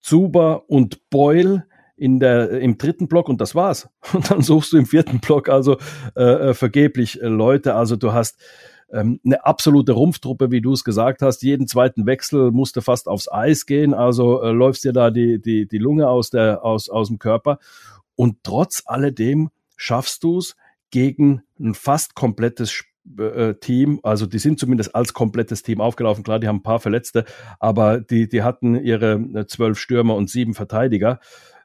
[0.00, 1.64] Zuber und Beul
[1.96, 3.88] in der, im dritten Block und das war's.
[4.12, 5.78] Und dann suchst du im vierten Block also
[6.14, 7.74] äh, äh vergeblich äh, Leute.
[7.74, 8.38] Also du hast
[8.92, 11.42] ähm, eine absolute Rumpftruppe, wie du es gesagt hast.
[11.42, 15.66] Jeden zweiten Wechsel musste fast aufs Eis gehen, also äh, läufst dir da die, die,
[15.66, 17.58] die Lunge aus, der, aus, aus dem Körper.
[18.14, 20.56] Und trotz alledem schaffst du es
[20.90, 22.84] gegen ein fast komplettes
[23.18, 26.24] äh, Team, also die sind zumindest als komplettes Team aufgelaufen.
[26.24, 27.24] Klar, die haben ein paar Verletzte,
[27.60, 31.20] aber die, die hatten ihre äh, zwölf Stürmer und sieben Verteidiger.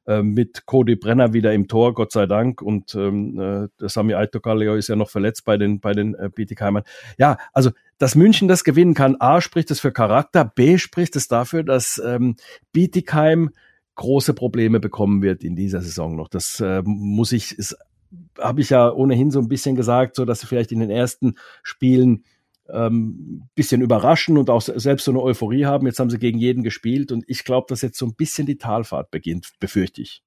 [0.07, 2.61] Äh, mit Cody Brenner wieder im Tor, Gott sei Dank.
[2.63, 6.83] Und ähm, äh, Sami Aitokaleo ist ja noch verletzt bei den, bei den äh, Bietigheimern.
[7.19, 11.27] Ja, also, dass München das gewinnen kann, A, spricht es für Charakter, B, spricht es
[11.27, 12.35] dafür, dass ähm,
[12.71, 13.51] Bietigheim
[13.93, 16.29] große Probleme bekommen wird in dieser Saison noch.
[16.29, 17.55] Das äh, muss ich,
[18.39, 21.35] habe ich ja ohnehin so ein bisschen gesagt, so dass sie vielleicht in den ersten
[21.61, 22.23] Spielen
[22.73, 25.87] ähm, bisschen überraschen und auch selbst so eine Euphorie haben.
[25.87, 28.57] Jetzt haben sie gegen jeden gespielt und ich glaube, dass jetzt so ein bisschen die
[28.57, 30.23] Talfahrt beginnt, befürchte ich.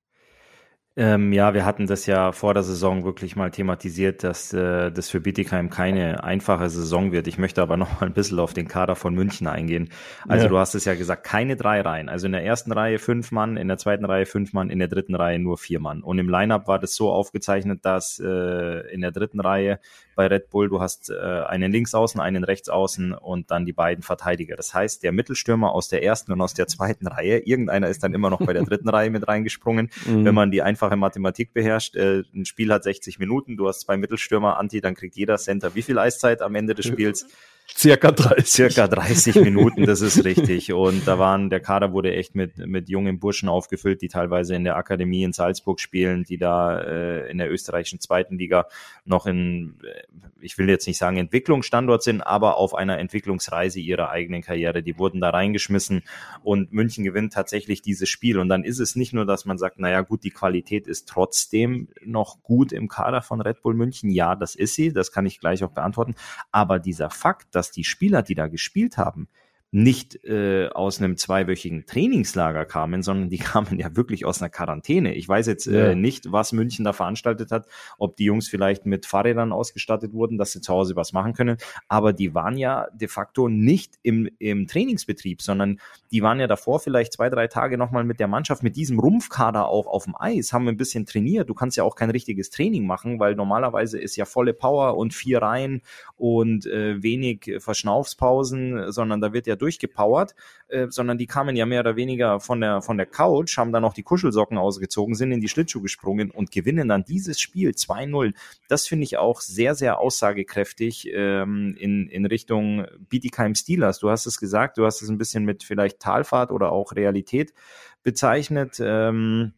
[0.97, 5.11] Ähm, ja, wir hatten das ja vor der Saison wirklich mal thematisiert, dass äh, das
[5.11, 7.27] für Bietigheim keine einfache Saison wird.
[7.27, 9.89] Ich möchte aber noch mal ein bisschen auf den Kader von München eingehen.
[10.29, 10.51] Also ja.
[10.51, 12.09] du hast es ja gesagt, keine drei Reihen.
[12.09, 14.87] Also in der ersten Reihe fünf Mann, in der zweiten Reihe fünf Mann, in der
[14.87, 16.01] dritten Reihe nur vier Mann.
[16.01, 19.81] Und im Lineup war das so aufgezeichnet, dass äh, in der dritten Reihe
[20.15, 24.57] bei Red Bull du hast äh, einen Linksaußen, einen Rechtsaußen und dann die beiden Verteidiger.
[24.57, 28.15] Das heißt, der Mittelstürmer aus der ersten und aus der zweiten Reihe, irgendeiner ist dann
[28.15, 30.25] immer noch bei der dritten Reihe mit reingesprungen, mhm.
[30.25, 31.97] wenn man die einfach einfache Mathematik beherrscht.
[31.97, 35.75] Äh, ein Spiel hat 60 Minuten, du hast zwei Mittelstürmer, Anti, dann kriegt jeder Center
[35.75, 37.27] wie viel Eiszeit am Ende des Spiels?
[37.67, 38.47] Circa 30.
[38.47, 40.73] Circa 30 Minuten, das ist richtig.
[40.73, 44.65] Und da waren, der Kader wurde echt mit, mit jungen Burschen aufgefüllt, die teilweise in
[44.65, 48.67] der Akademie in Salzburg spielen, die da äh, in der österreichischen zweiten Liga
[49.07, 50.03] noch in, äh,
[50.41, 54.83] ich will jetzt nicht sagen Entwicklungsstandort sind, aber auf einer Entwicklungsreise ihrer eigenen Karriere.
[54.83, 56.03] Die wurden da reingeschmissen
[56.43, 58.39] und München gewinnt tatsächlich dieses Spiel.
[58.39, 61.89] Und dann ist es nicht nur, dass man sagt, naja gut, die Qualität ist trotzdem
[62.05, 64.11] noch gut im Kader von Red Bull München.
[64.11, 66.15] Ja, das ist sie, das kann ich gleich auch beantworten.
[66.53, 69.29] Aber dieser Fakt, dass die Spieler, die da gespielt haben,
[69.75, 75.15] nicht äh, aus einem zweiwöchigen Trainingslager kamen, sondern die kamen ja wirklich aus einer Quarantäne.
[75.15, 77.67] Ich weiß jetzt äh, nicht, was München da veranstaltet hat,
[77.99, 81.57] ob die Jungs vielleicht mit Fahrrädern ausgestattet wurden, dass sie zu Hause was machen können,
[81.89, 85.81] aber die waren ja de facto nicht im, im Trainingsbetrieb, sondern
[86.13, 89.67] die waren ja davor vielleicht zwei, drei Tage nochmal mit der Mannschaft, mit diesem Rumpfkader
[89.67, 91.49] auch auf dem Eis, haben ein bisschen trainiert.
[91.49, 95.15] Du kannst ja auch kein richtiges Training machen, weil normalerweise ist ja volle Power und
[95.15, 95.83] vier Reihen
[96.17, 100.35] und äh, wenig Verschnaufspausen, sondern da wird ja durchgepowert,
[100.69, 103.85] äh, sondern die kamen ja mehr oder weniger von der, von der Couch, haben dann
[103.85, 108.35] auch die Kuschelsocken ausgezogen, sind in die Schlittschuhe gesprungen und gewinnen dann dieses Spiel 2-0.
[108.69, 113.99] Das finde ich auch sehr, sehr aussagekräftig ähm, in, in Richtung Bietigheim Steelers.
[113.99, 117.55] Du hast es gesagt, du hast es ein bisschen mit vielleicht Talfahrt oder auch Realität
[118.03, 118.77] bezeichnet.
[118.81, 119.55] Ähm,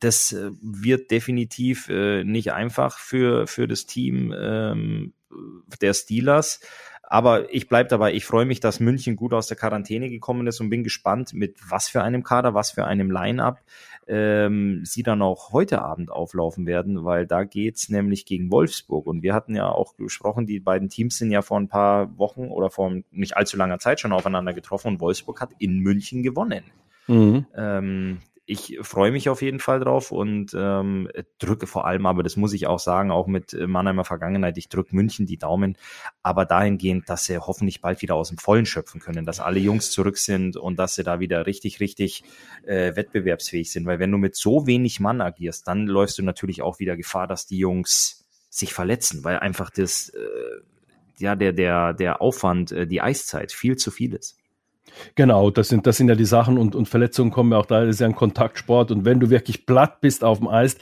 [0.00, 5.12] das äh, wird definitiv äh, nicht einfach für, für das Team ähm,
[5.80, 6.60] der Steelers.
[7.06, 10.60] Aber ich bleibe dabei, ich freue mich, dass München gut aus der Quarantäne gekommen ist
[10.60, 13.60] und bin gespannt, mit was für einem Kader, was für einem Line-up
[14.06, 19.06] ähm, sie dann auch heute Abend auflaufen werden, weil da geht's nämlich gegen Wolfsburg.
[19.06, 22.48] Und wir hatten ja auch gesprochen, die beiden Teams sind ja vor ein paar Wochen
[22.48, 26.64] oder vor nicht allzu langer Zeit schon aufeinander getroffen und Wolfsburg hat in München gewonnen.
[27.06, 27.46] Mhm.
[27.56, 32.36] Ähm, ich freue mich auf jeden Fall drauf und ähm, drücke vor allem, aber das
[32.36, 35.78] muss ich auch sagen, auch mit Mannheimer Vergangenheit, ich drücke München die Daumen,
[36.22, 39.90] aber dahingehend, dass sie hoffentlich bald wieder aus dem Vollen schöpfen können, dass alle Jungs
[39.90, 42.22] zurück sind und dass sie da wieder richtig, richtig
[42.64, 46.60] äh, wettbewerbsfähig sind, weil wenn du mit so wenig Mann agierst, dann läufst du natürlich
[46.60, 50.60] auch wieder Gefahr, dass die Jungs sich verletzen, weil einfach das, äh,
[51.18, 54.36] ja, der, der, der Aufwand, äh, die Eiszeit viel zu viel ist.
[55.14, 57.84] Genau, das sind, das sind ja die Sachen und, und Verletzungen kommen ja auch da,
[57.84, 60.76] das ist ja ein Kontaktsport und wenn du wirklich platt bist auf dem Eis,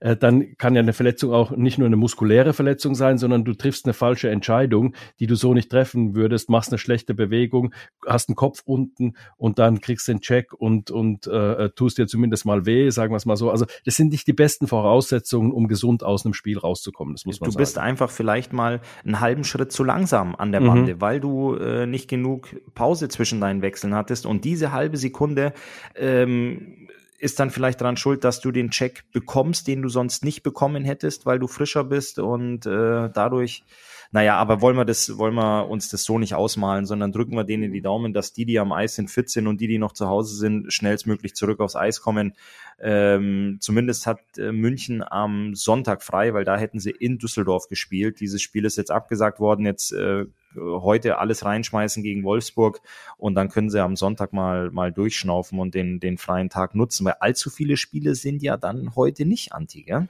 [0.00, 3.54] äh, dann kann ja eine Verletzung auch nicht nur eine muskuläre Verletzung sein, sondern du
[3.54, 7.74] triffst eine falsche Entscheidung, die du so nicht treffen würdest, machst eine schlechte Bewegung,
[8.06, 11.98] hast einen Kopf unten und dann kriegst du den Check und, und äh, äh, tust
[11.98, 13.50] dir zumindest mal weh, sagen wir es mal so.
[13.50, 17.14] Also das sind nicht die besten Voraussetzungen, um gesund aus einem Spiel rauszukommen.
[17.14, 17.62] Das muss man du sagen.
[17.62, 21.00] bist einfach vielleicht mal einen halben Schritt zu langsam an der Bande, mhm.
[21.00, 25.52] weil du äh, nicht genug Pause zwischen deinen Wechseln hattest und diese halbe Sekunde
[25.94, 30.42] ähm, ist dann vielleicht daran schuld, dass du den Check bekommst, den du sonst nicht
[30.42, 33.64] bekommen hättest, weil du frischer bist und äh, dadurch
[34.10, 37.44] Naja, aber wollen wir das, wollen wir uns das so nicht ausmalen, sondern drücken wir
[37.44, 39.92] denen die Daumen, dass die, die am Eis sind, fit sind und die, die noch
[39.92, 42.34] zu Hause sind, schnellstmöglich zurück aufs Eis kommen.
[42.80, 48.20] Ähm, zumindest hat äh, München am Sonntag frei, weil da hätten sie in Düsseldorf gespielt.
[48.20, 49.66] Dieses Spiel ist jetzt abgesagt worden.
[49.66, 50.24] Jetzt äh,
[50.56, 52.80] heute alles reinschmeißen gegen Wolfsburg
[53.16, 57.04] und dann können sie am Sonntag mal, mal durchschnaufen und den, den freien Tag nutzen,
[57.04, 60.08] weil allzu viele Spiele sind ja dann heute nicht anti, gell?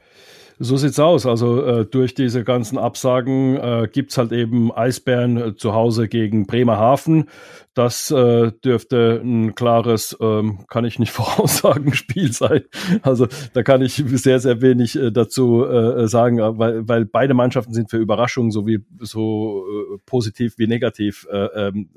[0.61, 1.25] So sieht's aus.
[1.25, 6.47] Also äh, durch diese ganzen Absagen äh, gibt's halt eben Eisbären äh, zu Hause gegen
[6.47, 7.29] Bremerhaven.
[7.75, 12.65] Das äh, dürfte ein klares, ähm, kann ich nicht voraussagen, Spiel sein.
[13.03, 17.73] Also da kann ich sehr, sehr wenig äh, dazu äh, sagen, weil, weil beide Mannschaften
[17.73, 21.89] sind für Überraschungen so wie so äh, positiv wie negativ äh, ähm,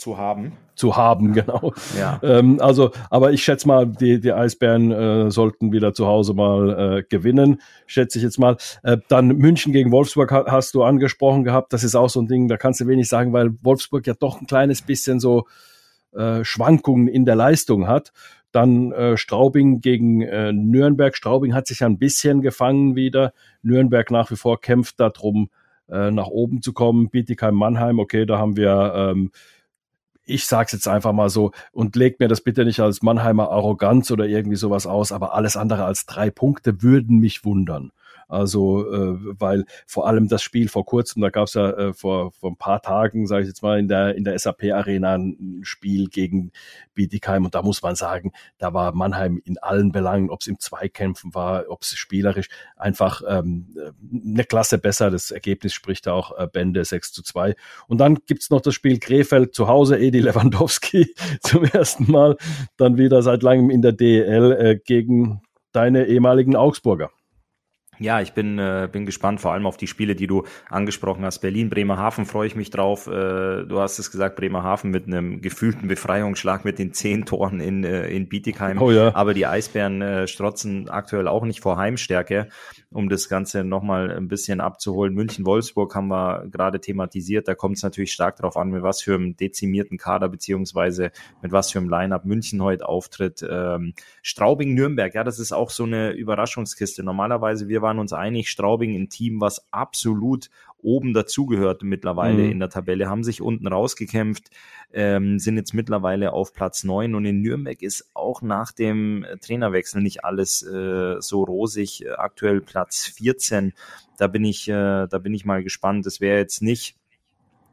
[0.00, 0.52] zu haben.
[0.74, 1.72] Zu haben, genau.
[1.98, 2.18] Ja.
[2.22, 6.98] Ähm, also, aber ich schätze mal, die, die Eisbären äh, sollten wieder zu Hause mal
[6.98, 8.56] äh, gewinnen, schätze ich jetzt mal.
[8.82, 11.72] Äh, dann München gegen Wolfsburg hast du angesprochen gehabt.
[11.72, 14.40] Das ist auch so ein Ding, da kannst du wenig sagen, weil Wolfsburg ja doch
[14.40, 15.46] ein kleines bisschen so
[16.12, 18.12] äh, Schwankungen in der Leistung hat.
[18.52, 21.16] Dann äh, Straubing gegen äh, Nürnberg.
[21.16, 23.32] Straubing hat sich ein bisschen gefangen wieder.
[23.62, 25.50] Nürnberg nach wie vor kämpft darum,
[25.88, 27.10] äh, nach oben zu kommen.
[27.10, 29.30] Bietigheim-Mannheim, okay, da haben wir ähm,
[30.30, 34.10] ich sag's jetzt einfach mal so und legt mir das bitte nicht als Mannheimer Arroganz
[34.10, 37.92] oder irgendwie sowas aus, aber alles andere als drei Punkte würden mich wundern.
[38.30, 42.30] Also, äh, weil vor allem das Spiel vor kurzem, da gab es ja äh, vor,
[42.32, 46.08] vor ein paar Tagen, sage ich jetzt mal, in der, in der SAP-Arena ein Spiel
[46.08, 46.52] gegen
[46.94, 50.58] Bietigheim und da muss man sagen, da war Mannheim in allen Belangen, ob es im
[50.58, 53.74] Zweikämpfen war, ob es spielerisch, einfach ähm,
[54.12, 55.10] eine Klasse besser.
[55.10, 57.56] Das Ergebnis spricht auch äh, Bände 6 zu 2.
[57.88, 62.36] Und dann gibt's noch das Spiel Krefeld zu Hause, Edi Lewandowski zum ersten Mal,
[62.76, 67.10] dann wieder seit langem in der DEL äh, gegen deine ehemaligen Augsburger.
[68.00, 71.40] Ja, ich bin, äh, bin gespannt, vor allem auf die Spiele, die du angesprochen hast.
[71.40, 73.06] Berlin, Bremerhaven freue ich mich drauf.
[73.06, 73.10] Äh,
[73.66, 78.08] du hast es gesagt, Bremerhaven mit einem gefühlten Befreiungsschlag mit den zehn Toren in, äh,
[78.08, 78.80] in Bietigheim.
[78.80, 79.14] Oh ja.
[79.14, 82.48] Aber die Eisbären äh, strotzen aktuell auch nicht vor Heimstärke,
[82.90, 85.12] um das Ganze nochmal ein bisschen abzuholen.
[85.12, 87.48] München-Wolfsburg haben wir gerade thematisiert.
[87.48, 91.10] Da kommt es natürlich stark darauf an, mit was für einem dezimierten Kader beziehungsweise
[91.42, 93.46] mit was für einem Line-Up München heute auftritt.
[93.46, 97.02] Ähm, Straubing-Nürnberg, ja, das ist auch so eine Überraschungskiste.
[97.02, 100.48] Normalerweise, wir waren waren uns einig, Straubing ein Team, was absolut
[100.78, 102.52] oben dazugehört mittlerweile mhm.
[102.52, 104.48] in der Tabelle, haben sich unten rausgekämpft,
[104.92, 110.00] ähm, sind jetzt mittlerweile auf Platz neun und in Nürnberg ist auch nach dem Trainerwechsel
[110.00, 112.04] nicht alles äh, so rosig.
[112.16, 113.72] Aktuell Platz 14.
[114.16, 116.06] Da bin ich, äh, da bin ich mal gespannt.
[116.06, 116.96] Das wäre jetzt nicht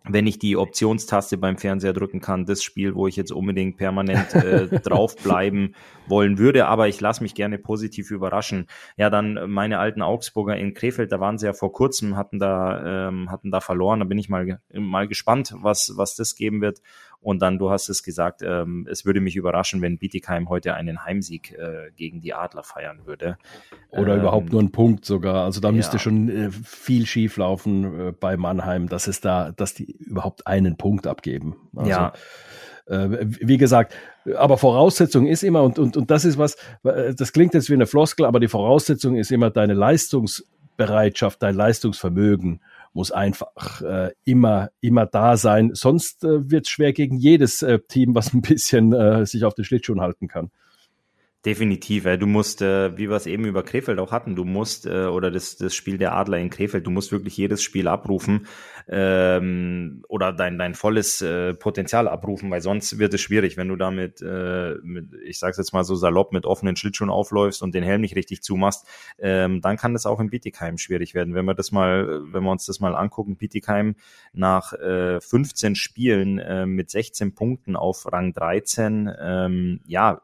[0.09, 4.33] wenn ich die Optionstaste beim Fernseher drücken kann, das Spiel, wo ich jetzt unbedingt permanent
[4.33, 5.75] äh, draufbleiben
[6.07, 6.67] wollen würde.
[6.67, 8.67] Aber ich lasse mich gerne positiv überraschen.
[8.95, 13.07] Ja, dann meine alten Augsburger in Krefeld, da waren sie ja vor kurzem, hatten da,
[13.07, 13.99] ähm, hatten da verloren.
[13.99, 16.81] Da bin ich mal, mal gespannt, was, was das geben wird.
[17.19, 21.03] Und dann, du hast es gesagt, ähm, es würde mich überraschen, wenn Bietigheim heute einen
[21.03, 23.37] Heimsieg äh, gegen die Adler feiern würde.
[23.89, 25.43] Oder ähm, überhaupt nur einen Punkt sogar.
[25.43, 25.73] Also da ja.
[25.73, 30.47] müsste schon äh, viel schief laufen äh, bei Mannheim, dass es da, dass die überhaupt
[30.47, 31.55] einen Punkt abgeben.
[31.75, 32.13] Also, ja.
[32.85, 33.93] Äh, wie gesagt,
[34.35, 37.73] aber Voraussetzung ist immer, und, und, und das ist was, äh, das klingt jetzt wie
[37.73, 42.61] eine Floskel, aber die Voraussetzung ist immer deine Leistungsbereitschaft, dein Leistungsvermögen
[42.97, 45.69] muss einfach äh, immer, immer da sein.
[45.73, 49.53] Sonst äh, wird es schwer gegen jedes äh, Team, was ein bisschen äh, sich auf
[49.53, 50.49] den Schlittschuhen halten kann.
[51.45, 55.05] Definitiv, du musst, äh, wie wir es eben über Krefeld auch hatten, du musst, äh,
[55.05, 58.47] oder das, das Spiel der Adler in Krefeld, du musst wirklich jedes Spiel abrufen
[58.89, 63.75] ähm, oder dein, dein volles äh, Potenzial abrufen, weil sonst wird es schwierig, wenn du
[63.75, 67.83] damit, äh, mit, ich sag's jetzt mal so salopp, mit offenen Schlittschuhen aufläufst und den
[67.83, 68.87] Helm nicht richtig zumachst,
[69.19, 71.35] ähm, dann kann das auch in Bietigheim schwierig werden.
[71.35, 73.95] Wenn wir das mal, wenn wir uns das mal angucken, Bietigheim
[74.33, 80.21] nach äh, 15 Spielen äh, mit 16 Punkten auf Rang 13, ähm, ja,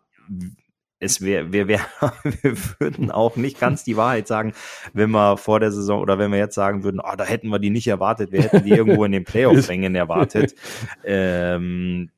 [1.03, 1.81] es wäre, wir, wär,
[2.23, 4.53] wir würden auch nicht ganz die Wahrheit sagen,
[4.93, 7.59] wenn wir vor der Saison oder wenn wir jetzt sagen würden, oh, da hätten wir
[7.59, 10.55] die nicht erwartet, wir hätten die irgendwo in den Playoff-Rängen erwartet.
[11.05, 12.09] Ähm,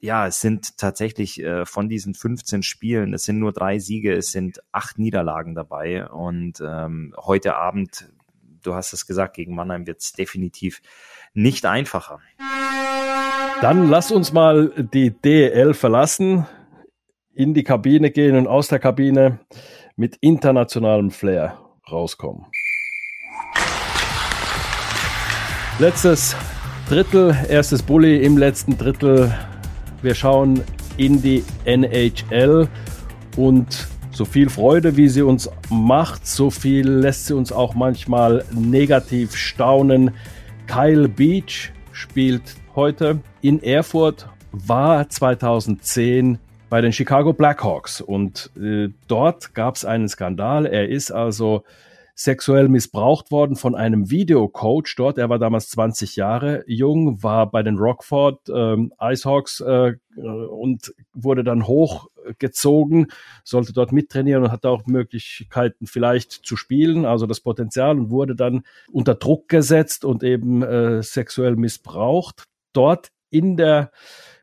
[0.00, 4.32] ja, es sind tatsächlich äh, von diesen 15 Spielen, es sind nur drei Siege, es
[4.32, 8.10] sind acht Niederlagen dabei und ähm, heute Abend,
[8.62, 10.80] du hast es gesagt, gegen Mannheim wird es definitiv
[11.32, 12.20] nicht einfacher.
[13.60, 16.46] Dann lass uns mal die DL verlassen
[17.34, 19.40] in die Kabine gehen und aus der Kabine
[19.96, 21.58] mit internationalem Flair
[21.90, 22.46] rauskommen.
[25.78, 26.36] Letztes
[26.88, 29.34] Drittel, erstes Bully im letzten Drittel.
[30.02, 30.62] Wir schauen
[30.96, 32.68] in die NHL
[33.36, 38.44] und so viel Freude, wie sie uns macht, so viel lässt sie uns auch manchmal
[38.52, 40.12] negativ staunen.
[40.68, 46.38] Kyle Beach spielt heute in Erfurt, war 2010
[46.74, 50.66] bei den Chicago Blackhawks und äh, dort gab es einen Skandal.
[50.66, 51.62] Er ist also
[52.16, 55.16] sexuell missbraucht worden von einem Videocoach dort.
[55.16, 61.44] Er war damals 20 Jahre jung, war bei den Rockford ähm, Icehawks äh, und wurde
[61.44, 63.06] dann hochgezogen,
[63.44, 68.34] sollte dort mittrainieren und hatte auch Möglichkeiten vielleicht zu spielen, also das Potenzial und wurde
[68.34, 72.42] dann unter Druck gesetzt und eben äh, sexuell missbraucht.
[72.72, 73.92] Dort in der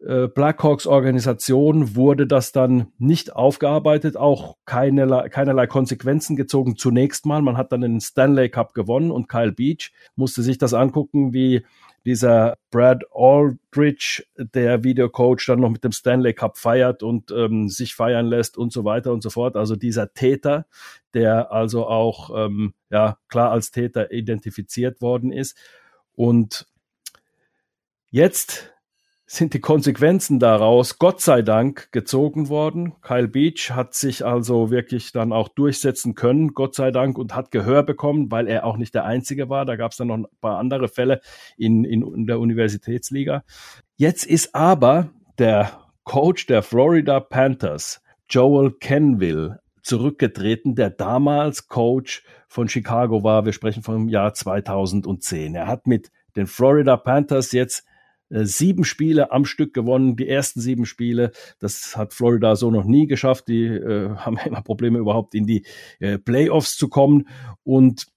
[0.05, 7.41] äh, Blackhawks Organisation wurde das dann nicht aufgearbeitet, auch keinerlei, keinerlei Konsequenzen gezogen zunächst mal.
[7.41, 11.63] Man hat dann den Stanley Cup gewonnen und Kyle Beach musste sich das angucken, wie
[12.03, 17.93] dieser Brad Aldridge, der Videocoach, dann noch mit dem Stanley Cup feiert und ähm, sich
[17.93, 19.55] feiern lässt und so weiter und so fort.
[19.55, 20.65] Also dieser Täter,
[21.13, 25.55] der also auch ähm, ja klar als Täter identifiziert worden ist.
[26.15, 26.65] Und
[28.09, 28.70] jetzt
[29.31, 32.95] sind die Konsequenzen daraus Gott sei Dank gezogen worden.
[33.01, 37.49] Kyle Beach hat sich also wirklich dann auch durchsetzen können, Gott sei Dank, und hat
[37.49, 39.63] Gehör bekommen, weil er auch nicht der Einzige war.
[39.63, 41.21] Da gab es dann noch ein paar andere Fälle
[41.55, 43.45] in, in, in der Universitätsliga.
[43.95, 52.67] Jetzt ist aber der Coach der Florida Panthers, Joel Kenville, zurückgetreten, der damals Coach von
[52.67, 53.45] Chicago war.
[53.45, 55.55] Wir sprechen vom Jahr 2010.
[55.55, 57.85] Er hat mit den Florida Panthers jetzt
[58.31, 61.31] sieben Spiele am Stück gewonnen, die ersten sieben Spiele.
[61.59, 63.47] Das hat Florida so noch nie geschafft.
[63.47, 65.65] Die äh, haben immer Probleme, überhaupt in die
[65.99, 67.27] äh, Playoffs zu kommen.
[67.63, 68.07] Und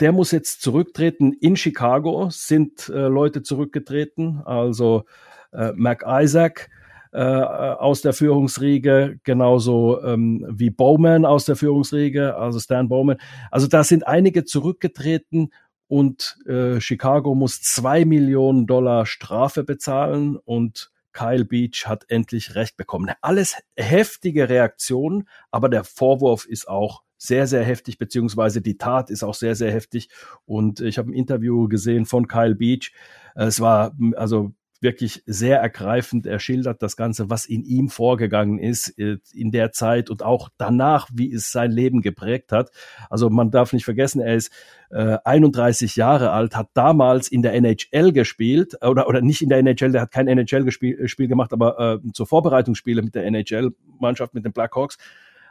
[0.00, 1.32] der muss jetzt zurücktreten.
[1.32, 5.04] In Chicago sind äh, Leute zurückgetreten, also
[5.52, 6.70] äh, Mac Isaac
[7.12, 13.18] äh, aus der Führungsriege, genauso ähm, wie Bowman aus der Führungsriege, also Stan Bowman.
[13.50, 15.50] Also da sind einige zurückgetreten
[15.92, 22.78] und äh, Chicago muss zwei Millionen Dollar Strafe bezahlen und Kyle Beach hat endlich Recht
[22.78, 23.10] bekommen.
[23.20, 29.22] Alles heftige Reaktionen, aber der Vorwurf ist auch sehr, sehr heftig, beziehungsweise die Tat ist
[29.22, 30.08] auch sehr, sehr heftig.
[30.46, 32.94] Und ich habe ein Interview gesehen von Kyle Beach.
[33.34, 36.26] Es war also wirklich sehr ergreifend.
[36.26, 40.48] Er schildert das Ganze, was in ihm vorgegangen ist äh, in der Zeit und auch
[40.58, 42.70] danach, wie es sein Leben geprägt hat.
[43.08, 44.52] Also man darf nicht vergessen, er ist
[44.90, 49.58] äh, 31 Jahre alt, hat damals in der NHL gespielt oder, oder nicht in der
[49.58, 54.44] NHL, der hat kein NHL-Spiel äh, gemacht, aber äh, zur Vorbereitungsspiele mit der NHL-Mannschaft, mit
[54.44, 54.98] den Blackhawks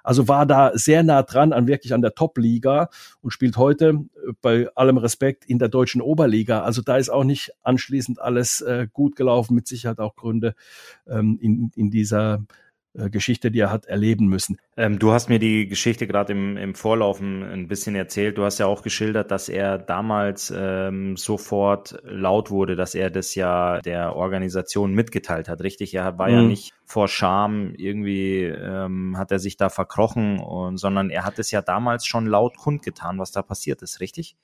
[0.03, 2.89] also war da sehr nah dran an wirklich an der Top-Liga
[3.21, 6.61] und spielt heute äh, bei allem Respekt in der deutschen Oberliga.
[6.61, 10.55] Also da ist auch nicht anschließend alles äh, gut gelaufen, mit Sicherheit auch Gründe
[11.07, 12.43] ähm, in, in dieser
[12.93, 14.57] Geschichte, die er hat erleben müssen.
[14.75, 18.37] Ähm, du hast mir die Geschichte gerade im, im Vorlaufen ein bisschen erzählt.
[18.37, 23.33] Du hast ja auch geschildert, dass er damals ähm, sofort laut wurde, dass er das
[23.35, 25.93] ja der Organisation mitgeteilt hat, richtig?
[25.93, 26.33] Er war mhm.
[26.33, 31.39] ja nicht vor Scham irgendwie ähm, hat er sich da verkrochen, und, sondern er hat
[31.39, 34.35] es ja damals schon laut kundgetan, was da passiert ist, richtig?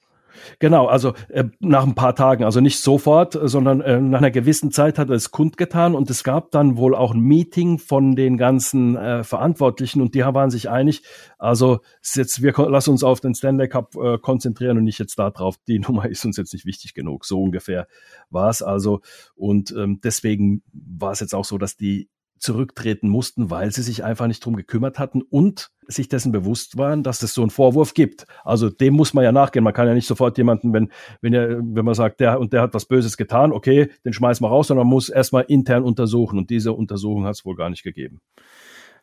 [0.60, 4.72] Genau, also äh, nach ein paar Tagen, also nicht sofort, sondern äh, nach einer gewissen
[4.72, 8.38] Zeit hat er es kundgetan und es gab dann wohl auch ein Meeting von den
[8.38, 11.04] ganzen äh, Verantwortlichen und die waren sich einig,
[11.38, 11.80] also
[12.16, 15.56] jetzt wir lassen uns auf den Stanley Cup äh, konzentrieren und nicht jetzt da drauf.
[15.68, 17.26] Die Nummer ist uns jetzt nicht wichtig genug.
[17.26, 17.88] So ungefähr
[18.30, 19.02] war es also
[19.36, 22.10] und ähm, deswegen war es jetzt auch so, dass die
[22.40, 27.04] zurücktreten mussten, weil sie sich einfach nicht drum gekümmert hatten und sich dessen bewusst waren,
[27.04, 28.26] dass es so einen Vorwurf gibt.
[28.44, 29.64] Also dem muss man ja nachgehen.
[29.64, 32.62] Man kann ja nicht sofort jemanden, wenn, wenn, er, wenn man sagt, der und der
[32.62, 36.38] hat was Böses getan, okay, den schmeißen wir raus, sondern man muss erstmal intern untersuchen.
[36.38, 38.22] Und diese Untersuchung hat es wohl gar nicht gegeben.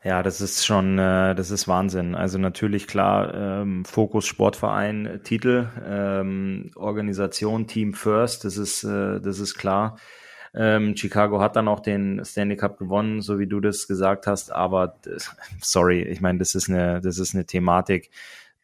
[0.04, 2.14] Ja, das ist schon, äh, das ist Wahnsinn.
[2.14, 9.38] Also natürlich klar, ähm, Fokus Sportverein, Titel, ähm, Organisation, Team First, das ist, äh, das
[9.38, 9.96] ist klar.
[10.54, 14.52] Ähm, Chicago hat dann auch den Stanley Cup gewonnen, so wie du das gesagt hast.
[14.52, 14.96] Aber
[15.60, 18.10] sorry, ich meine, das ist eine, das ist eine Thematik.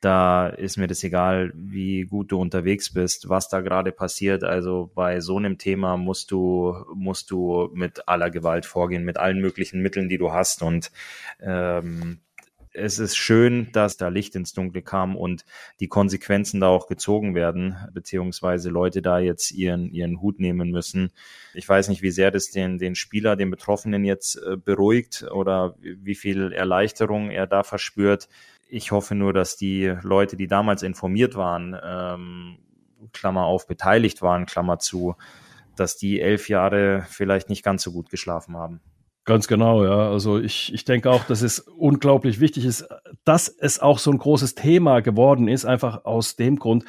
[0.01, 4.45] Da ist mir das egal, wie gut du unterwegs bist, was da gerade passiert.
[4.45, 9.41] Also bei so einem Thema musst du, musst du mit aller Gewalt vorgehen, mit allen
[9.41, 10.62] möglichen Mitteln, die du hast.
[10.62, 10.91] Und
[11.43, 12.20] ähm,
[12.73, 15.45] es ist schön, dass da Licht ins Dunkle kam und
[15.81, 21.11] die Konsequenzen da auch gezogen werden, beziehungsweise Leute da jetzt ihren, ihren Hut nehmen müssen.
[21.55, 25.75] Ich weiß nicht, wie sehr das den, den Spieler, den Betroffenen jetzt äh, beruhigt oder
[25.81, 28.29] wie viel Erleichterung er da verspürt.
[28.68, 32.59] Ich hoffe nur, dass die Leute, die damals informiert waren, ähm,
[33.12, 35.16] Klammer auf, beteiligt waren, Klammer zu,
[35.75, 38.81] dass die elf Jahre vielleicht nicht ganz so gut geschlafen haben.
[39.31, 40.11] Ganz genau, ja.
[40.11, 42.89] Also ich, ich denke auch, dass es unglaublich wichtig ist,
[43.22, 46.85] dass es auch so ein großes Thema geworden ist, einfach aus dem Grund,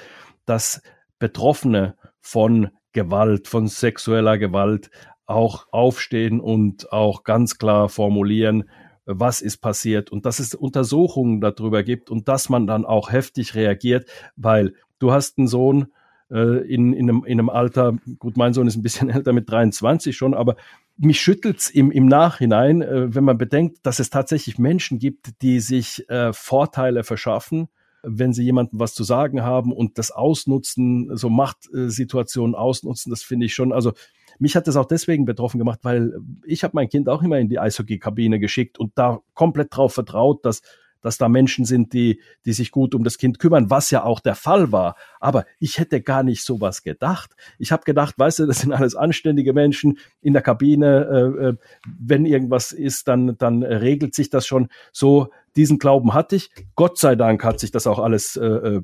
[0.48, 0.82] dass
[1.20, 4.90] Betroffene von Gewalt, von sexueller Gewalt
[5.28, 8.68] auch aufstehen und auch ganz klar formulieren,
[9.06, 13.54] was ist passiert und dass es Untersuchungen darüber gibt und dass man dann auch heftig
[13.54, 15.94] reagiert, weil du hast einen Sohn
[16.32, 19.50] äh, in, in, einem, in einem Alter, gut, mein Sohn ist ein bisschen älter mit
[19.50, 20.56] 23 schon, aber
[20.98, 25.60] mich schüttelt's im, im Nachhinein, äh, wenn man bedenkt, dass es tatsächlich Menschen gibt, die
[25.60, 27.68] sich äh, Vorteile verschaffen,
[28.04, 33.46] wenn sie jemandem was zu sagen haben und das ausnutzen, so Machtsituationen ausnutzen, das finde
[33.46, 33.94] ich schon, also
[34.40, 36.14] mich hat das auch deswegen betroffen gemacht, weil
[36.46, 40.46] ich habe mein Kind auch immer in die Eishockey-Kabine geschickt und da komplett drauf vertraut,
[40.46, 40.62] dass
[41.02, 44.20] dass da Menschen sind, die, die sich gut um das Kind kümmern, was ja auch
[44.20, 44.96] der Fall war.
[45.20, 47.36] Aber ich hätte gar nicht sowas gedacht.
[47.58, 51.06] Ich habe gedacht, weißt du, das sind alles anständige Menschen in der Kabine.
[51.06, 54.70] Äh, äh, wenn irgendwas ist, dann, dann regelt sich das schon.
[54.92, 56.52] So, diesen Glauben hatte ich.
[56.76, 58.82] Gott sei Dank hat sich das auch alles äh, äh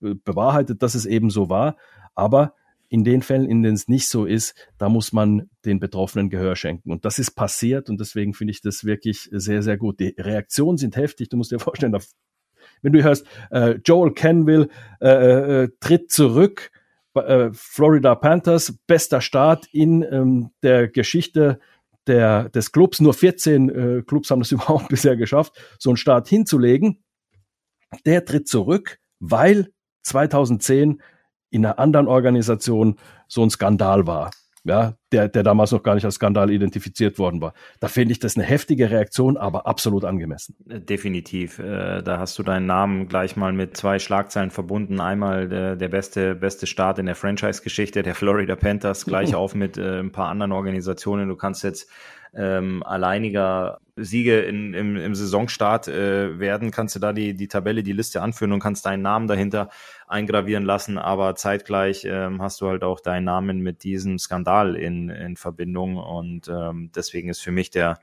[0.00, 1.76] bewahrheitet, dass es eben so war.
[2.14, 2.54] Aber
[2.90, 6.56] in den Fällen, in denen es nicht so ist, da muss man den Betroffenen Gehör
[6.56, 6.90] schenken.
[6.90, 10.00] Und das ist passiert und deswegen finde ich das wirklich sehr, sehr gut.
[10.00, 11.28] Die Reaktionen sind heftig.
[11.28, 11.96] Du musst dir vorstellen,
[12.82, 14.68] wenn du hörst, äh, Joel Kenville
[15.00, 16.72] äh, äh, tritt zurück,
[17.14, 21.60] äh, Florida Panthers, bester Start in ähm, der Geschichte
[22.08, 23.00] der, des Clubs.
[23.00, 27.04] Nur 14 äh, Clubs haben das überhaupt bisher geschafft, so einen Start hinzulegen.
[28.04, 29.68] Der tritt zurück, weil
[30.02, 31.00] 2010
[31.50, 32.96] in einer anderen Organisation
[33.28, 34.30] so ein Skandal war,
[34.64, 37.54] ja, der, der damals noch gar nicht als Skandal identifiziert worden war.
[37.80, 40.54] Da finde ich das eine heftige Reaktion, aber absolut angemessen.
[40.66, 41.58] Definitiv.
[41.58, 45.00] Äh, da hast du deinen Namen gleich mal mit zwei Schlagzeilen verbunden.
[45.00, 49.78] Einmal der, der beste, beste Start in der Franchise-Geschichte der Florida Panthers, gleich auf mit
[49.78, 51.28] äh, ein paar anderen Organisationen.
[51.28, 51.88] Du kannst jetzt
[52.34, 57.82] ähm, alleiniger Siege in, im, im Saisonstart äh, werden, kannst du da die, die Tabelle,
[57.82, 59.68] die Liste anführen und kannst deinen Namen dahinter
[60.06, 65.10] eingravieren lassen, aber zeitgleich ähm, hast du halt auch deinen Namen mit diesem Skandal in,
[65.10, 65.96] in Verbindung.
[65.96, 67.98] Und ähm, deswegen ist für mich der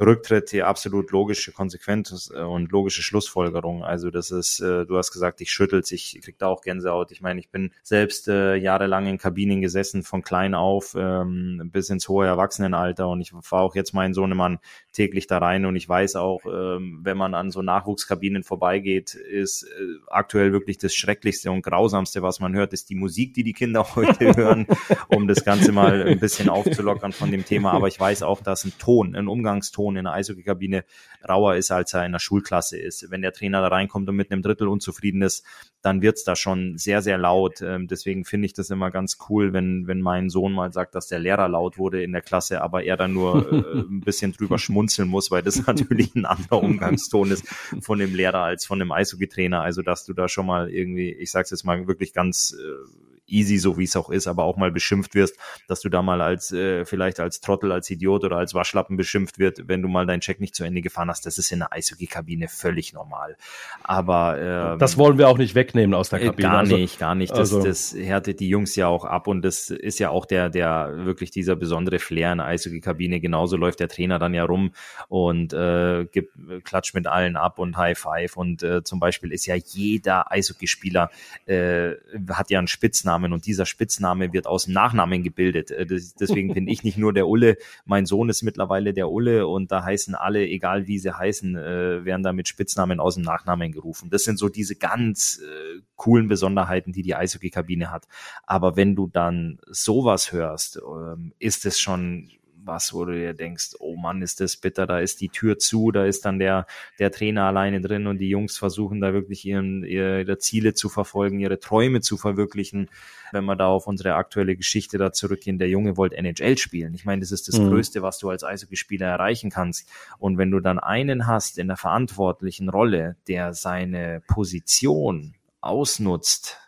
[0.00, 3.84] Rücktritt die absolut logische Konsequenz äh, und logische Schlussfolgerung.
[3.84, 7.12] Also das ist, äh, du hast gesagt, ich schüttel's, ich krieg da auch Gänsehaut.
[7.12, 11.90] Ich meine, ich bin selbst äh, jahrelang in Kabinen gesessen, von klein auf ähm, bis
[11.90, 14.58] ins hohe Erwachsenenalter und ich fahre auch jetzt meinen Sohnemann
[14.92, 19.66] täglich da rein und ich weiß auch, ähm, wenn man an so Nachwuchskabinen vorbeigeht, ist
[20.08, 23.86] aktuell wirklich das Schrecklichste und Grausamste, was man hört, ist die Musik, die die Kinder
[23.96, 24.66] heute hören,
[25.08, 27.72] um das Ganze mal ein bisschen aufzulockern von dem Thema.
[27.72, 30.84] Aber ich weiß auch, dass ein Ton, ein Umgangston in der Eishockeykabine
[31.28, 33.10] rauer ist, als er in der Schulklasse ist.
[33.10, 35.44] Wenn der Trainer da reinkommt und mit einem Drittel unzufrieden ist,
[35.82, 37.60] dann wird's da schon sehr, sehr laut.
[37.60, 41.08] Ähm, deswegen finde ich das immer ganz cool, wenn, wenn mein Sohn mal sagt, dass
[41.08, 44.58] der Lehrer laut wurde in der Klasse, aber er dann nur äh, ein bisschen drüber
[44.58, 47.46] schmunzeln muss, weil das natürlich ein anderer Umgangston ist
[47.80, 49.60] von dem Lehrer als von dem Eishockey-Trainer.
[49.60, 53.02] Also, dass du da schon mal irgendwie, ich sag's jetzt mal wirklich ganz äh,
[53.32, 55.36] easy, so wie es auch ist, aber auch mal beschimpft wirst,
[55.68, 59.38] dass du da mal als äh, vielleicht als Trottel, als Idiot oder als Waschlappen beschimpft
[59.38, 61.26] wird, wenn du mal deinen Check nicht zu Ende gefahren hast.
[61.26, 63.36] Das ist in der Eishockey-Kabine völlig normal.
[63.82, 66.48] Aber ähm, das wollen wir auch nicht wegnehmen aus der äh, Kabine.
[66.48, 67.32] Gar also, nicht, gar nicht.
[67.32, 67.62] Das, also.
[67.62, 71.30] das härtet die Jungs ja auch ab und das ist ja auch der, der wirklich
[71.30, 73.20] dieser besondere Flair in der Eishockey-Kabine.
[73.20, 74.72] Genauso läuft der Trainer dann ja rum
[75.08, 76.32] und äh, gibt,
[76.64, 81.10] klatscht mit allen ab und High Five und äh, zum Beispiel ist ja jeder Eishockeyspieler
[81.46, 81.92] äh,
[82.30, 85.70] hat ja einen Spitznamen Spitznamen und dieser Spitzname wird aus dem Nachnamen gebildet.
[85.70, 89.70] Äh, deswegen bin ich nicht nur der Ulle, mein Sohn ist mittlerweile der Ulle und
[89.70, 93.72] da heißen alle, egal wie sie heißen, äh, werden da mit Spitznamen aus dem Nachnamen
[93.72, 94.10] gerufen.
[94.10, 98.06] Das sind so diese ganz äh, coolen Besonderheiten, die die Eishockey-Kabine hat.
[98.44, 102.30] Aber wenn du dann sowas hörst, ähm, ist es schon
[102.64, 105.90] was, wo du dir denkst, oh Mann, ist das bitter, da ist die Tür zu,
[105.90, 106.66] da ist dann der,
[106.98, 111.40] der Trainer alleine drin und die Jungs versuchen da wirklich ihren, ihre Ziele zu verfolgen,
[111.40, 112.88] ihre Träume zu verwirklichen.
[113.32, 116.94] Wenn wir da auf unsere aktuelle Geschichte da zurückgehen, der Junge wollte NHL spielen.
[116.94, 117.70] Ich meine, das ist das mhm.
[117.70, 119.88] Größte, was du als Eishockeyspieler erreichen kannst.
[120.18, 126.58] Und wenn du dann einen hast in der verantwortlichen Rolle, der seine Position ausnutzt,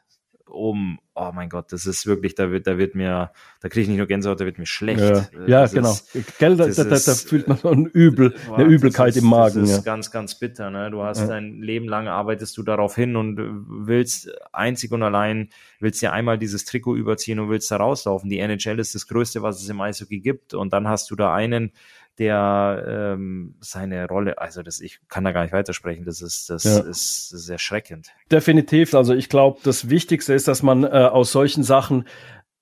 [0.49, 3.31] um, oh mein Gott, das ist wirklich, da wird, da wird mir,
[3.61, 5.01] da kriege ich nicht nur Gänsehaut, da wird mir schlecht.
[5.01, 5.93] Ja, äh, ja genau.
[5.93, 9.23] Ist, Gell, da, da, da, da, fühlt man so ein Übel, boah, eine Übelkeit ist,
[9.23, 9.61] im Magen.
[9.61, 9.83] Das ist ja.
[9.83, 10.71] ganz, ganz bitter.
[10.71, 10.91] Ne?
[10.91, 11.27] Du hast ja.
[11.27, 13.39] dein Leben lang arbeitest du darauf hin und
[13.87, 15.49] willst einzig und allein,
[15.81, 18.29] willst dir einmal dieses Trikot überziehen und willst da rauslaufen.
[18.29, 20.55] Die NHL ist das Größte, was es im Eishockey gibt.
[20.55, 21.73] Und dann hast du da einen,
[22.19, 26.65] der ähm, seine Rolle, also das, ich kann da gar nicht weitersprechen, das ist, das
[26.65, 26.79] ja.
[26.79, 28.09] ist, das ist erschreckend.
[28.31, 32.07] Definitiv, also ich glaube, das Wichtigste ist, dass man äh, aus solchen Sachen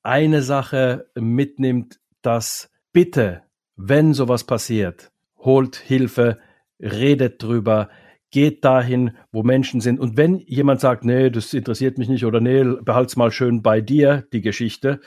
[0.03, 3.43] eine Sache mitnimmt, dass bitte,
[3.77, 6.39] wenn sowas passiert, holt Hilfe,
[6.81, 7.91] redet drüber,
[8.31, 10.01] geht dahin, wo Menschen sind.
[10.01, 13.81] Und wenn jemand sagt, nee, das interessiert mich nicht oder nee, behalt's mal schön bei
[13.81, 15.01] dir, die Geschichte.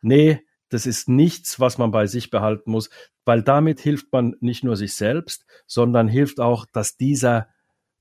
[0.00, 2.90] Nee, das ist nichts, was man bei sich behalten muss,
[3.24, 7.48] weil damit hilft man nicht nur sich selbst, sondern hilft auch, dass dieser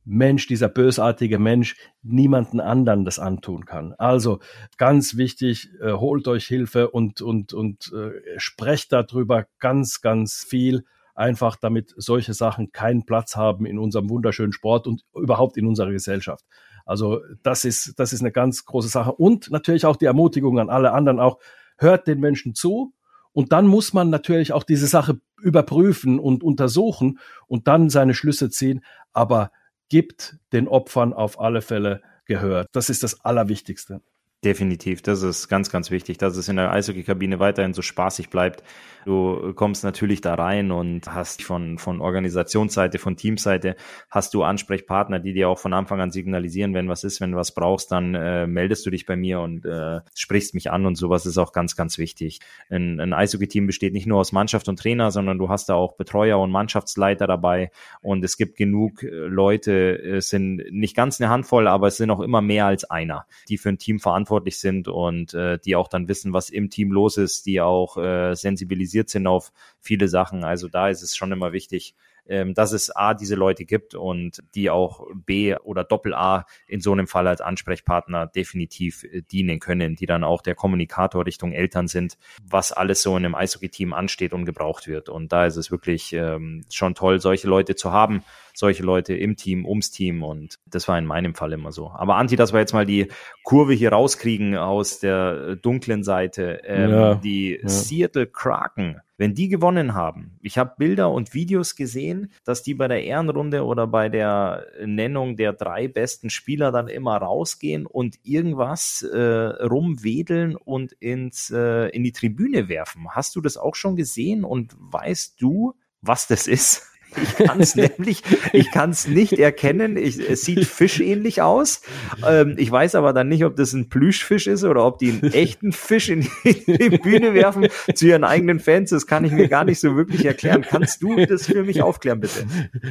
[0.05, 3.93] Mensch, dieser bösartige Mensch, niemanden anderen das antun kann.
[3.97, 4.39] Also
[4.77, 10.85] ganz wichtig, äh, holt euch Hilfe und, und, und äh, sprecht darüber ganz, ganz viel
[11.13, 15.91] einfach damit solche Sachen keinen Platz haben in unserem wunderschönen Sport und überhaupt in unserer
[15.91, 16.45] Gesellschaft.
[16.85, 19.11] Also das ist, das ist eine ganz große Sache.
[19.11, 21.37] Und natürlich auch die Ermutigung an alle anderen auch,
[21.77, 22.93] hört den Menschen zu.
[23.33, 28.49] Und dann muss man natürlich auch diese Sache überprüfen und untersuchen und dann seine Schlüsse
[28.49, 28.83] ziehen.
[29.13, 29.51] Aber
[29.89, 32.67] gibt den Opfern auf alle Fälle Gehör.
[32.71, 34.01] Das ist das Allerwichtigste.
[34.41, 38.63] Definitiv, das ist ganz, ganz wichtig, dass es in der Eishockey-Kabine weiterhin so spaßig bleibt.
[39.03, 43.75] Du kommst natürlich da rein und hast von, von Organisationsseite, von Teamseite,
[44.09, 47.37] hast du Ansprechpartner, die dir auch von Anfang an signalisieren, wenn was ist, wenn du
[47.37, 50.95] was brauchst, dann äh, meldest du dich bei mir und äh, sprichst mich an und
[50.95, 52.39] sowas ist auch ganz, ganz wichtig.
[52.69, 55.97] Ein, ein Eishockey-Team besteht nicht nur aus Mannschaft und Trainer, sondern du hast da auch
[55.97, 61.29] Betreuer und Mannschaftsleiter dabei und es gibt genug äh, Leute, es sind nicht ganz eine
[61.29, 64.59] Handvoll, aber es sind auch immer mehr als einer, die für ein Team verantwortlich verantwortlich
[64.59, 68.35] sind und äh, die auch dann wissen, was im Team los ist, die auch äh,
[68.35, 70.43] sensibilisiert sind auf viele Sachen.
[70.43, 71.95] Also da ist es schon immer wichtig,
[72.27, 76.79] ähm, dass es A, diese Leute gibt und die auch B oder Doppel A in
[76.79, 81.53] so einem Fall als Ansprechpartner definitiv äh, dienen können, die dann auch der Kommunikator Richtung
[81.53, 85.09] Eltern sind, was alles so in einem Eishockey-Team ansteht und gebraucht wird.
[85.09, 88.23] Und da ist es wirklich ähm, schon toll, solche Leute zu haben,
[88.59, 91.89] solche Leute im Team, ums Team und das war in meinem Fall immer so.
[91.89, 93.07] Aber Anti, dass wir jetzt mal die
[93.43, 97.67] Kurve hier rauskriegen aus der dunklen Seite, ähm, ja, die ja.
[97.67, 102.87] Seattle Kraken wenn die gewonnen haben, ich habe Bilder und Videos gesehen, dass die bei
[102.87, 109.01] der Ehrenrunde oder bei der Nennung der drei besten Spieler dann immer rausgehen und irgendwas
[109.01, 113.09] äh, rumwedeln und ins, äh, in die Tribüne werfen.
[113.09, 116.87] Hast du das auch schon gesehen und weißt du, was das ist?
[117.17, 119.97] Ich kann es nämlich, ich kann es nicht erkennen.
[119.97, 121.81] Ich, es sieht fischähnlich aus.
[122.27, 125.33] Ähm, ich weiß aber dann nicht, ob das ein Plüschfisch ist oder ob die einen
[125.33, 128.91] echten Fisch in die Bühne werfen zu ihren eigenen Fans.
[128.91, 130.61] Das kann ich mir gar nicht so wirklich erklären.
[130.67, 132.45] Kannst du das für mich aufklären, bitte?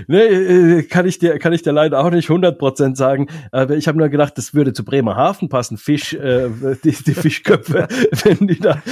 [0.06, 3.28] Nee, äh, kann ich dir, kann ich dir leider auch nicht 100 Prozent sagen.
[3.52, 5.76] Aber ich habe nur gedacht, das würde zu Bremerhaven passen.
[5.78, 6.48] Fisch, äh,
[6.84, 7.88] die, die Fischköpfe,
[8.24, 8.82] wenn die da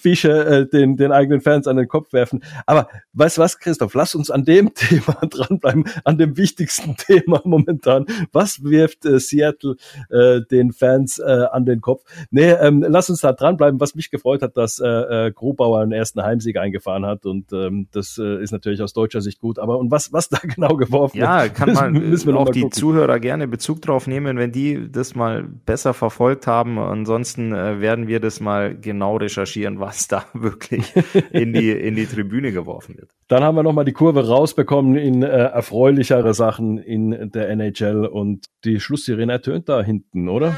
[0.00, 2.42] Fische äh, den, den eigenen Fans an den Kopf werfen.
[2.66, 7.40] Aber weißt du was, Christoph, lass uns an dem Thema dranbleiben, an dem wichtigsten Thema
[7.44, 8.06] momentan.
[8.32, 9.76] Was wirft äh, Seattle
[10.10, 12.04] äh, den Fans äh, an den Kopf?
[12.30, 13.80] Nee, ähm, lass uns da dranbleiben.
[13.80, 17.88] Was mich gefreut hat, dass äh, äh, Grubauer einen ersten Heimsieg eingefahren hat und ähm,
[17.92, 19.58] das äh, ist natürlich aus deutscher Sicht gut.
[19.58, 22.62] Aber und was, was da genau geworfen ja, wird, kann man müssen wir auch die
[22.62, 22.78] gucken.
[22.78, 26.78] Zuhörer gerne Bezug drauf nehmen, wenn die das mal besser verfolgt haben.
[26.78, 30.92] Ansonsten äh, werden wir das mal genau recherchieren, was da wirklich
[31.30, 33.10] in die, in die Tribüne geworfen wird.
[33.32, 38.44] Dann haben wir nochmal die Kurve rausbekommen in äh, erfreulichere Sachen in der NHL und
[38.66, 40.54] die Schlusssirene ertönt da hinten, oder?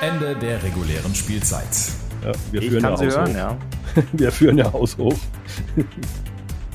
[0.00, 1.68] Ende der regulären Spielzeit.
[2.24, 3.36] Ja, wir ich führen ja hören, hoch.
[3.36, 3.58] Ja.
[4.14, 5.12] wir führen ja Haus hoch.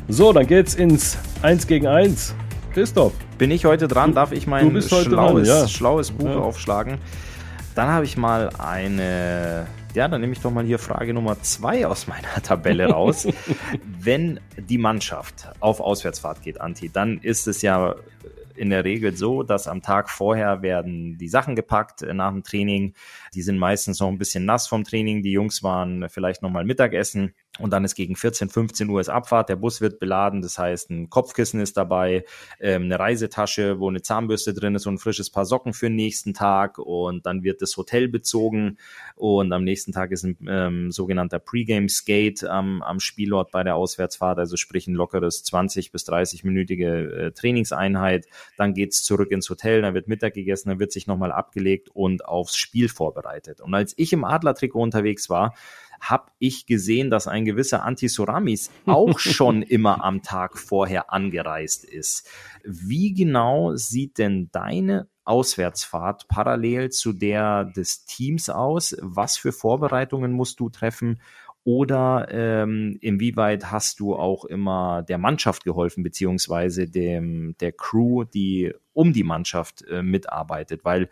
[0.07, 2.35] so, dann geht's ins 1 gegen 1.
[2.71, 3.13] Christoph.
[3.39, 4.13] Bin ich heute dran?
[4.13, 5.67] Darf ich mein schlaues, dran, ja.
[5.67, 6.37] schlaues Buch ja.
[6.37, 6.99] aufschlagen?
[7.73, 9.65] Dann habe ich mal eine
[9.95, 13.27] ja, dann nehme ich doch mal hier Frage Nummer zwei aus meiner Tabelle raus.
[13.83, 17.95] Wenn die Mannschaft auf Auswärtsfahrt geht, Anti, dann ist es ja
[18.55, 22.43] in der Regel so, dass am Tag vorher werden die Sachen gepackt äh, nach dem
[22.43, 22.93] Training.
[23.33, 25.23] Die sind meistens noch ein bisschen nass vom Training.
[25.23, 29.09] Die Jungs waren vielleicht noch mal Mittagessen und dann ist gegen 14, 15 Uhr ist
[29.09, 32.25] Abfahrt, der Bus wird beladen, das heißt ein Kopfkissen ist dabei,
[32.59, 35.95] ähm, eine Reisetasche, wo eine Zahnbürste drin ist und ein frisches Paar Socken für den
[35.95, 38.77] nächsten Tag und dann wird das Hotel bezogen
[39.15, 44.37] und am nächsten Tag ist ein ähm, sogenannter Pre-Game-Skate am, am Spielort bei der Auswärtsfahrt,
[44.37, 48.27] also sprich ein lockeres 20 bis 30-minütige äh, Trainingseinheit,
[48.57, 52.25] dann geht's zurück ins Hotel, dann wird Mittag gegessen, dann wird sich nochmal abgelegt und
[52.25, 53.61] aufs Spiel vorbereitet.
[53.61, 55.53] Und als ich im Adlertrikot unterwegs war,
[56.09, 62.27] habe ich gesehen, dass ein gewisser Antisuramis auch schon immer am Tag vorher angereist ist.
[62.63, 68.95] Wie genau sieht denn deine Auswärtsfahrt parallel zu der des Teams aus?
[69.01, 71.19] Was für Vorbereitungen musst du treffen?
[71.67, 78.71] Oder ähm, inwieweit hast du auch immer der Mannschaft geholfen, beziehungsweise dem, der Crew, die
[78.93, 80.85] um die Mannschaft äh, mitarbeitet?
[80.85, 81.09] Weil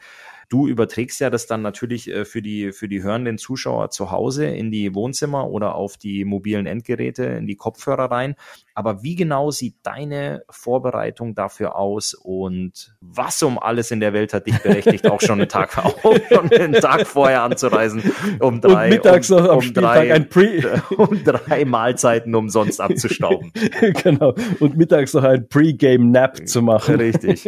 [0.53, 4.45] du überträgst ja das dann natürlich äh, für die, für die hörenden Zuschauer zu Hause
[4.45, 8.35] in die Wohnzimmer oder auf die mobilen Endgeräte, in die Kopfhörer rein.
[8.75, 14.33] Aber wie genau sieht deine Vorbereitung dafür aus und was um alles in der Welt
[14.33, 15.95] hat dich berechtigt, auch schon einen Tag, auch
[16.29, 18.03] schon einen Tag vorher anzureisen,
[18.39, 23.51] um drei, und mittags um, am um drei, ein Pre um drei Mahlzeiten umsonst abzustauben.
[24.03, 24.35] genau.
[24.59, 26.95] Und mittags noch ein Pre-Game-Nap zu machen.
[26.95, 27.45] Richtig.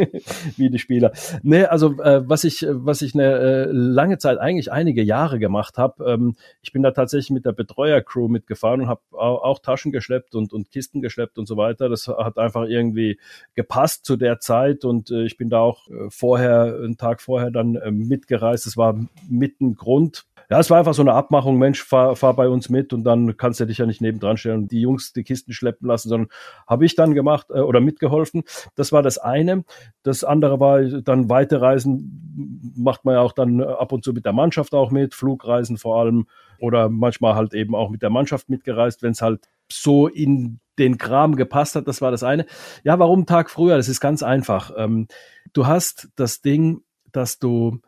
[0.58, 1.12] Wie die Spieler.
[1.44, 5.78] Nee, also äh, was ich, was ich eine äh, lange Zeit, eigentlich einige Jahre gemacht
[5.78, 10.36] habe, ähm, ich bin da tatsächlich mit der Betreuer-Crew mitgefahren und habe auch, Taschen geschleppt
[10.36, 11.90] und, und Kisten geschleppt und so weiter.
[11.90, 13.20] Das hat einfach irgendwie
[13.56, 17.52] gepasst zu der Zeit und äh, ich bin da auch äh, vorher, einen Tag vorher
[17.52, 18.66] dann äh, mitgereist.
[18.66, 22.48] Das war mitten Grund ja, es war einfach so eine Abmachung, Mensch, fahr, fahr bei
[22.48, 25.24] uns mit und dann kannst du dich ja nicht nebendran stellen und die Jungs die
[25.24, 26.30] Kisten schleppen lassen, sondern
[26.68, 28.44] habe ich dann gemacht äh, oder mitgeholfen.
[28.76, 29.64] Das war das eine.
[30.04, 34.34] Das andere war dann Weiterreisen, macht man ja auch dann ab und zu mit der
[34.34, 36.28] Mannschaft auch mit, Flugreisen vor allem
[36.60, 40.98] oder manchmal halt eben auch mit der Mannschaft mitgereist, wenn es halt so in den
[40.98, 41.88] Kram gepasst hat.
[41.88, 42.46] Das war das eine.
[42.84, 43.78] Ja, warum Tag früher?
[43.78, 44.72] Das ist ganz einfach.
[44.78, 45.08] Ähm,
[45.54, 46.82] du hast das Ding,
[47.12, 47.80] dass du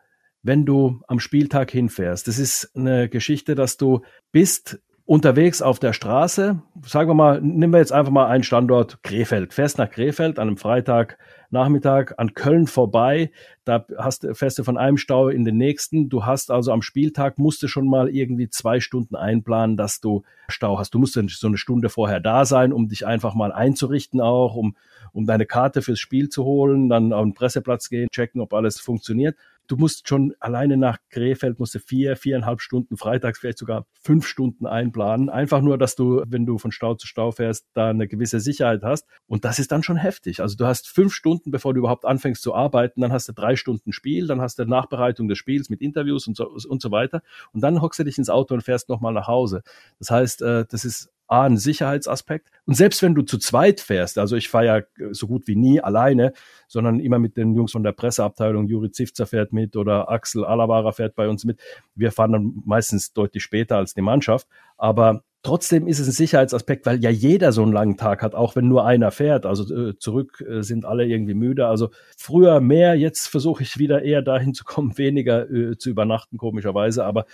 [0.43, 2.27] wenn du am Spieltag hinfährst.
[2.27, 6.61] Das ist eine Geschichte, dass du bist unterwegs auf der Straße.
[6.85, 9.53] Sagen wir mal, nehmen wir jetzt einfach mal einen Standort Krefeld.
[9.53, 13.31] Fährst nach Krefeld an einem Freitagnachmittag an Köln vorbei.
[13.63, 16.09] Da hast, fährst du von einem Stau in den nächsten.
[16.09, 20.23] Du hast also am Spieltag musst du schon mal irgendwie zwei Stunden einplanen, dass du
[20.49, 20.93] Stau hast.
[20.93, 24.75] Du musst so eine Stunde vorher da sein, um dich einfach mal einzurichten auch, um,
[25.13, 28.81] um deine Karte fürs Spiel zu holen, dann auf den Presseplatz gehen, checken, ob alles
[28.81, 33.85] funktioniert du musst schon alleine nach Krefeld musst du vier, viereinhalb Stunden, freitags vielleicht sogar
[34.01, 35.29] fünf Stunden einplanen.
[35.29, 38.83] Einfach nur, dass du, wenn du von Stau zu Stau fährst, da eine gewisse Sicherheit
[38.83, 39.05] hast.
[39.27, 40.41] Und das ist dann schon heftig.
[40.41, 43.55] Also du hast fünf Stunden, bevor du überhaupt anfängst zu arbeiten, dann hast du drei
[43.55, 47.21] Stunden Spiel, dann hast du Nachbereitung des Spiels mit Interviews und so, und so weiter.
[47.51, 49.61] Und dann hockst du dich ins Auto und fährst nochmal nach Hause.
[49.99, 52.49] Das heißt, äh, das ist A, ein Sicherheitsaspekt.
[52.65, 55.81] Und selbst wenn du zu zweit fährst, also ich fahre ja so gut wie nie
[55.81, 56.33] alleine,
[56.67, 60.91] sondern immer mit den Jungs von der Presseabteilung, Juri Zivzer fährt mit oder Axel Alavara
[60.91, 61.59] fährt bei uns mit.
[61.95, 64.47] Wir fahren dann meistens deutlich später als die Mannschaft.
[64.77, 68.55] Aber trotzdem ist es ein Sicherheitsaspekt, weil ja jeder so einen langen Tag hat, auch
[68.55, 69.45] wenn nur einer fährt.
[69.45, 71.67] Also äh, zurück äh, sind alle irgendwie müde.
[71.67, 76.37] Also früher mehr, jetzt versuche ich wieder eher dahin zu kommen, weniger äh, zu übernachten,
[76.37, 77.05] komischerweise.
[77.05, 77.25] Aber äh,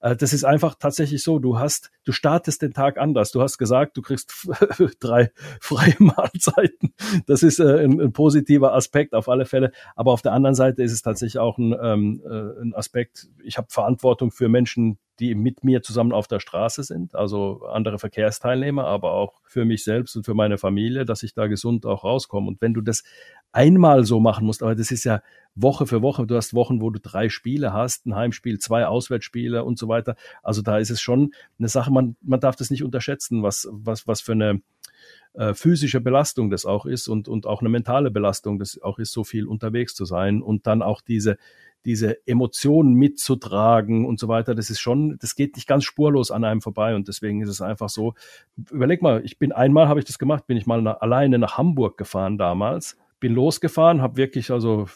[0.00, 1.38] das ist einfach tatsächlich so.
[1.38, 3.32] Du hast, du startest den Tag anders.
[3.32, 4.48] Du hast gesagt, du kriegst
[5.00, 5.30] drei
[5.60, 6.94] freie Mahlzeiten.
[7.26, 9.72] Das ist äh, ein, ein, positiver Aspekt auf alle Fälle.
[9.96, 13.28] Aber auf der anderen Seite ist es tatsächlich auch ein, ähm, äh, ein Aspekt.
[13.44, 17.98] Ich habe Verantwortung für Menschen, die mit mir zusammen auf der Straße sind, also andere
[17.98, 22.04] Verkehrsteilnehmer, aber auch für mich selbst und für meine Familie, dass ich da gesund auch
[22.04, 22.48] rauskomme.
[22.48, 23.04] Und wenn du das
[23.52, 25.22] einmal so machen musst, aber das ist ja
[25.54, 29.62] Woche für Woche, du hast Wochen, wo du drei Spiele hast, ein Heimspiel, zwei Auswärtsspiele
[29.62, 30.16] und so weiter.
[30.42, 34.06] Also da ist es schon eine Sache, man, man darf das nicht unterschätzen, was, was,
[34.06, 34.62] was für eine
[35.34, 39.12] äh, physische Belastung das auch ist und, und auch eine mentale Belastung das auch ist,
[39.12, 41.36] so viel unterwegs zu sein und dann auch diese,
[41.84, 46.44] diese Emotionen mitzutragen und so weiter, das ist schon, das geht nicht ganz spurlos an
[46.44, 48.14] einem vorbei und deswegen ist es einfach so.
[48.70, 51.56] Überleg mal, ich bin einmal habe ich das gemacht, bin ich mal nach, alleine nach
[51.56, 54.88] Hamburg gefahren damals, bin losgefahren, habe wirklich also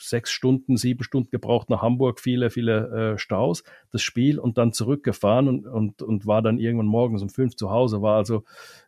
[0.00, 4.72] sechs Stunden, sieben Stunden gebraucht nach Hamburg, viele, viele äh, Staus, das Spiel und dann
[4.72, 8.44] zurückgefahren und, und, und war dann irgendwann morgens um fünf zu Hause, war also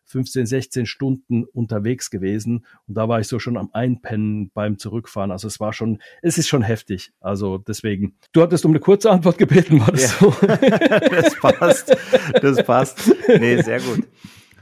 [0.06, 5.30] 15, 16 Stunden unterwegs gewesen und da war ich so schon am Einpennen beim Zurückfahren.
[5.30, 7.12] Also es war schon, es ist schon heftig.
[7.20, 8.16] Also deswegen.
[8.32, 10.08] Du hattest um eine kurze Antwort gebeten, war das ja.
[10.18, 10.30] so?
[10.46, 11.96] das passt.
[12.42, 13.14] Das passt.
[13.28, 14.08] Nee, sehr gut.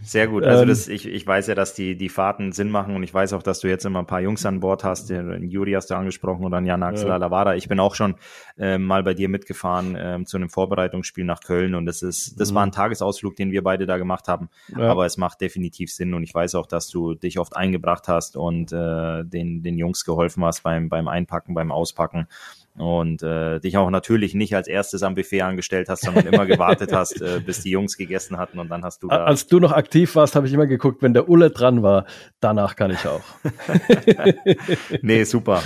[0.02, 0.44] Sehr gut.
[0.44, 3.12] Also ähm, das, ich, ich weiß ja, dass die, die Fahrten Sinn machen und ich
[3.12, 5.10] weiß auch, dass du jetzt immer ein paar Jungs an Bord hast.
[5.10, 7.16] Den Juri hast du angesprochen oder Jan Axel ja.
[7.16, 7.54] Lavada.
[7.54, 8.14] Ich bin auch schon
[8.58, 12.50] äh, mal bei dir mitgefahren äh, zu einem Vorbereitungsspiel nach Köln und das ist, das
[12.50, 12.54] mhm.
[12.56, 14.48] war ein Tagesausflug, den wir beide da gemacht haben.
[14.76, 14.90] Ja.
[14.90, 18.36] Aber es macht definitiv Sinn und ich weiß auch, dass du dich oft eingebracht hast
[18.36, 22.28] und äh, den, den Jungs geholfen hast beim, beim Einpacken, beim Auspacken
[22.78, 26.92] und äh, dich auch natürlich nicht als erstes am Buffet angestellt hast, sondern immer gewartet
[26.94, 29.72] hast, äh, bis die Jungs gegessen hatten und dann hast du da Als du noch
[29.72, 32.06] aktiv warst, habe ich immer geguckt, wenn der Ulle dran war,
[32.40, 33.22] danach kann ich auch.
[35.02, 35.62] nee, super.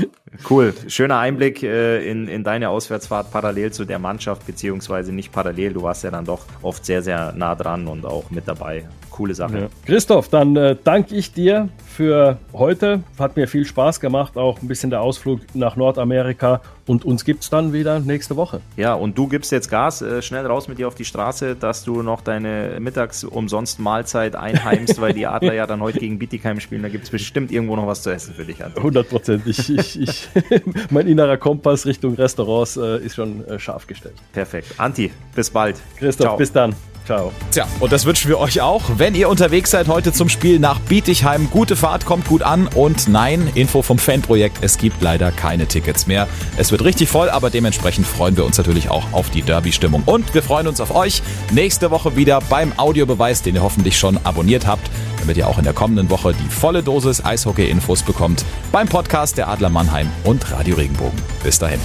[0.49, 0.75] Cool.
[0.89, 5.75] Schöner Einblick äh, in, in deine Auswärtsfahrt parallel zu der Mannschaft, beziehungsweise nicht parallel.
[5.75, 8.85] Du warst ja dann doch oft sehr, sehr nah dran und auch mit dabei.
[9.11, 9.59] Coole Sache.
[9.59, 9.69] Ja.
[9.85, 13.03] Christoph, dann äh, danke ich dir für heute.
[13.19, 17.45] Hat mir viel Spaß gemacht, auch ein bisschen der Ausflug nach Nordamerika und uns gibt
[17.45, 18.61] es dann wieder nächste Woche.
[18.77, 21.85] Ja, und du gibst jetzt Gas, äh, schnell raus mit dir auf die Straße, dass
[21.85, 26.59] du noch deine mittags umsonst Mahlzeit einheimst, weil die Adler ja dann heute gegen Bietigheim
[26.61, 26.83] spielen.
[26.83, 28.57] Da gibt es bestimmt irgendwo noch was zu essen für dich.
[28.83, 29.71] Hundertprozentig.
[29.71, 34.15] Ich, ich, ich, mein innerer Kompass Richtung Restaurants äh, ist schon äh, scharf gestellt.
[34.33, 34.75] Perfekt.
[34.79, 35.77] Anti, bis bald.
[35.99, 36.37] Christoph, Ciao.
[36.37, 36.75] bis dann.
[37.05, 37.33] Ciao.
[37.51, 38.83] Tja, und das wünschen wir euch auch.
[38.97, 42.69] Wenn ihr unterwegs seid heute zum Spiel nach Bietigheim, gute Fahrt, kommt gut an.
[42.69, 46.29] Und nein, Info vom Fanprojekt, es gibt leider keine Tickets mehr.
[46.57, 50.05] Es wird richtig voll, aber dementsprechend freuen wir uns natürlich auch auf die Derby-Stimmung.
[50.07, 54.19] Und wir freuen uns auf euch nächste Woche wieder beim Audiobeweis, den ihr hoffentlich schon
[54.25, 54.89] abonniert habt,
[55.19, 59.49] damit ihr auch in der kommenden Woche die volle Dosis Eishockey-Infos bekommt beim Podcast der
[59.49, 61.21] Adler Mannheim und Radio Regenbogen.
[61.43, 61.81] Bis dahin.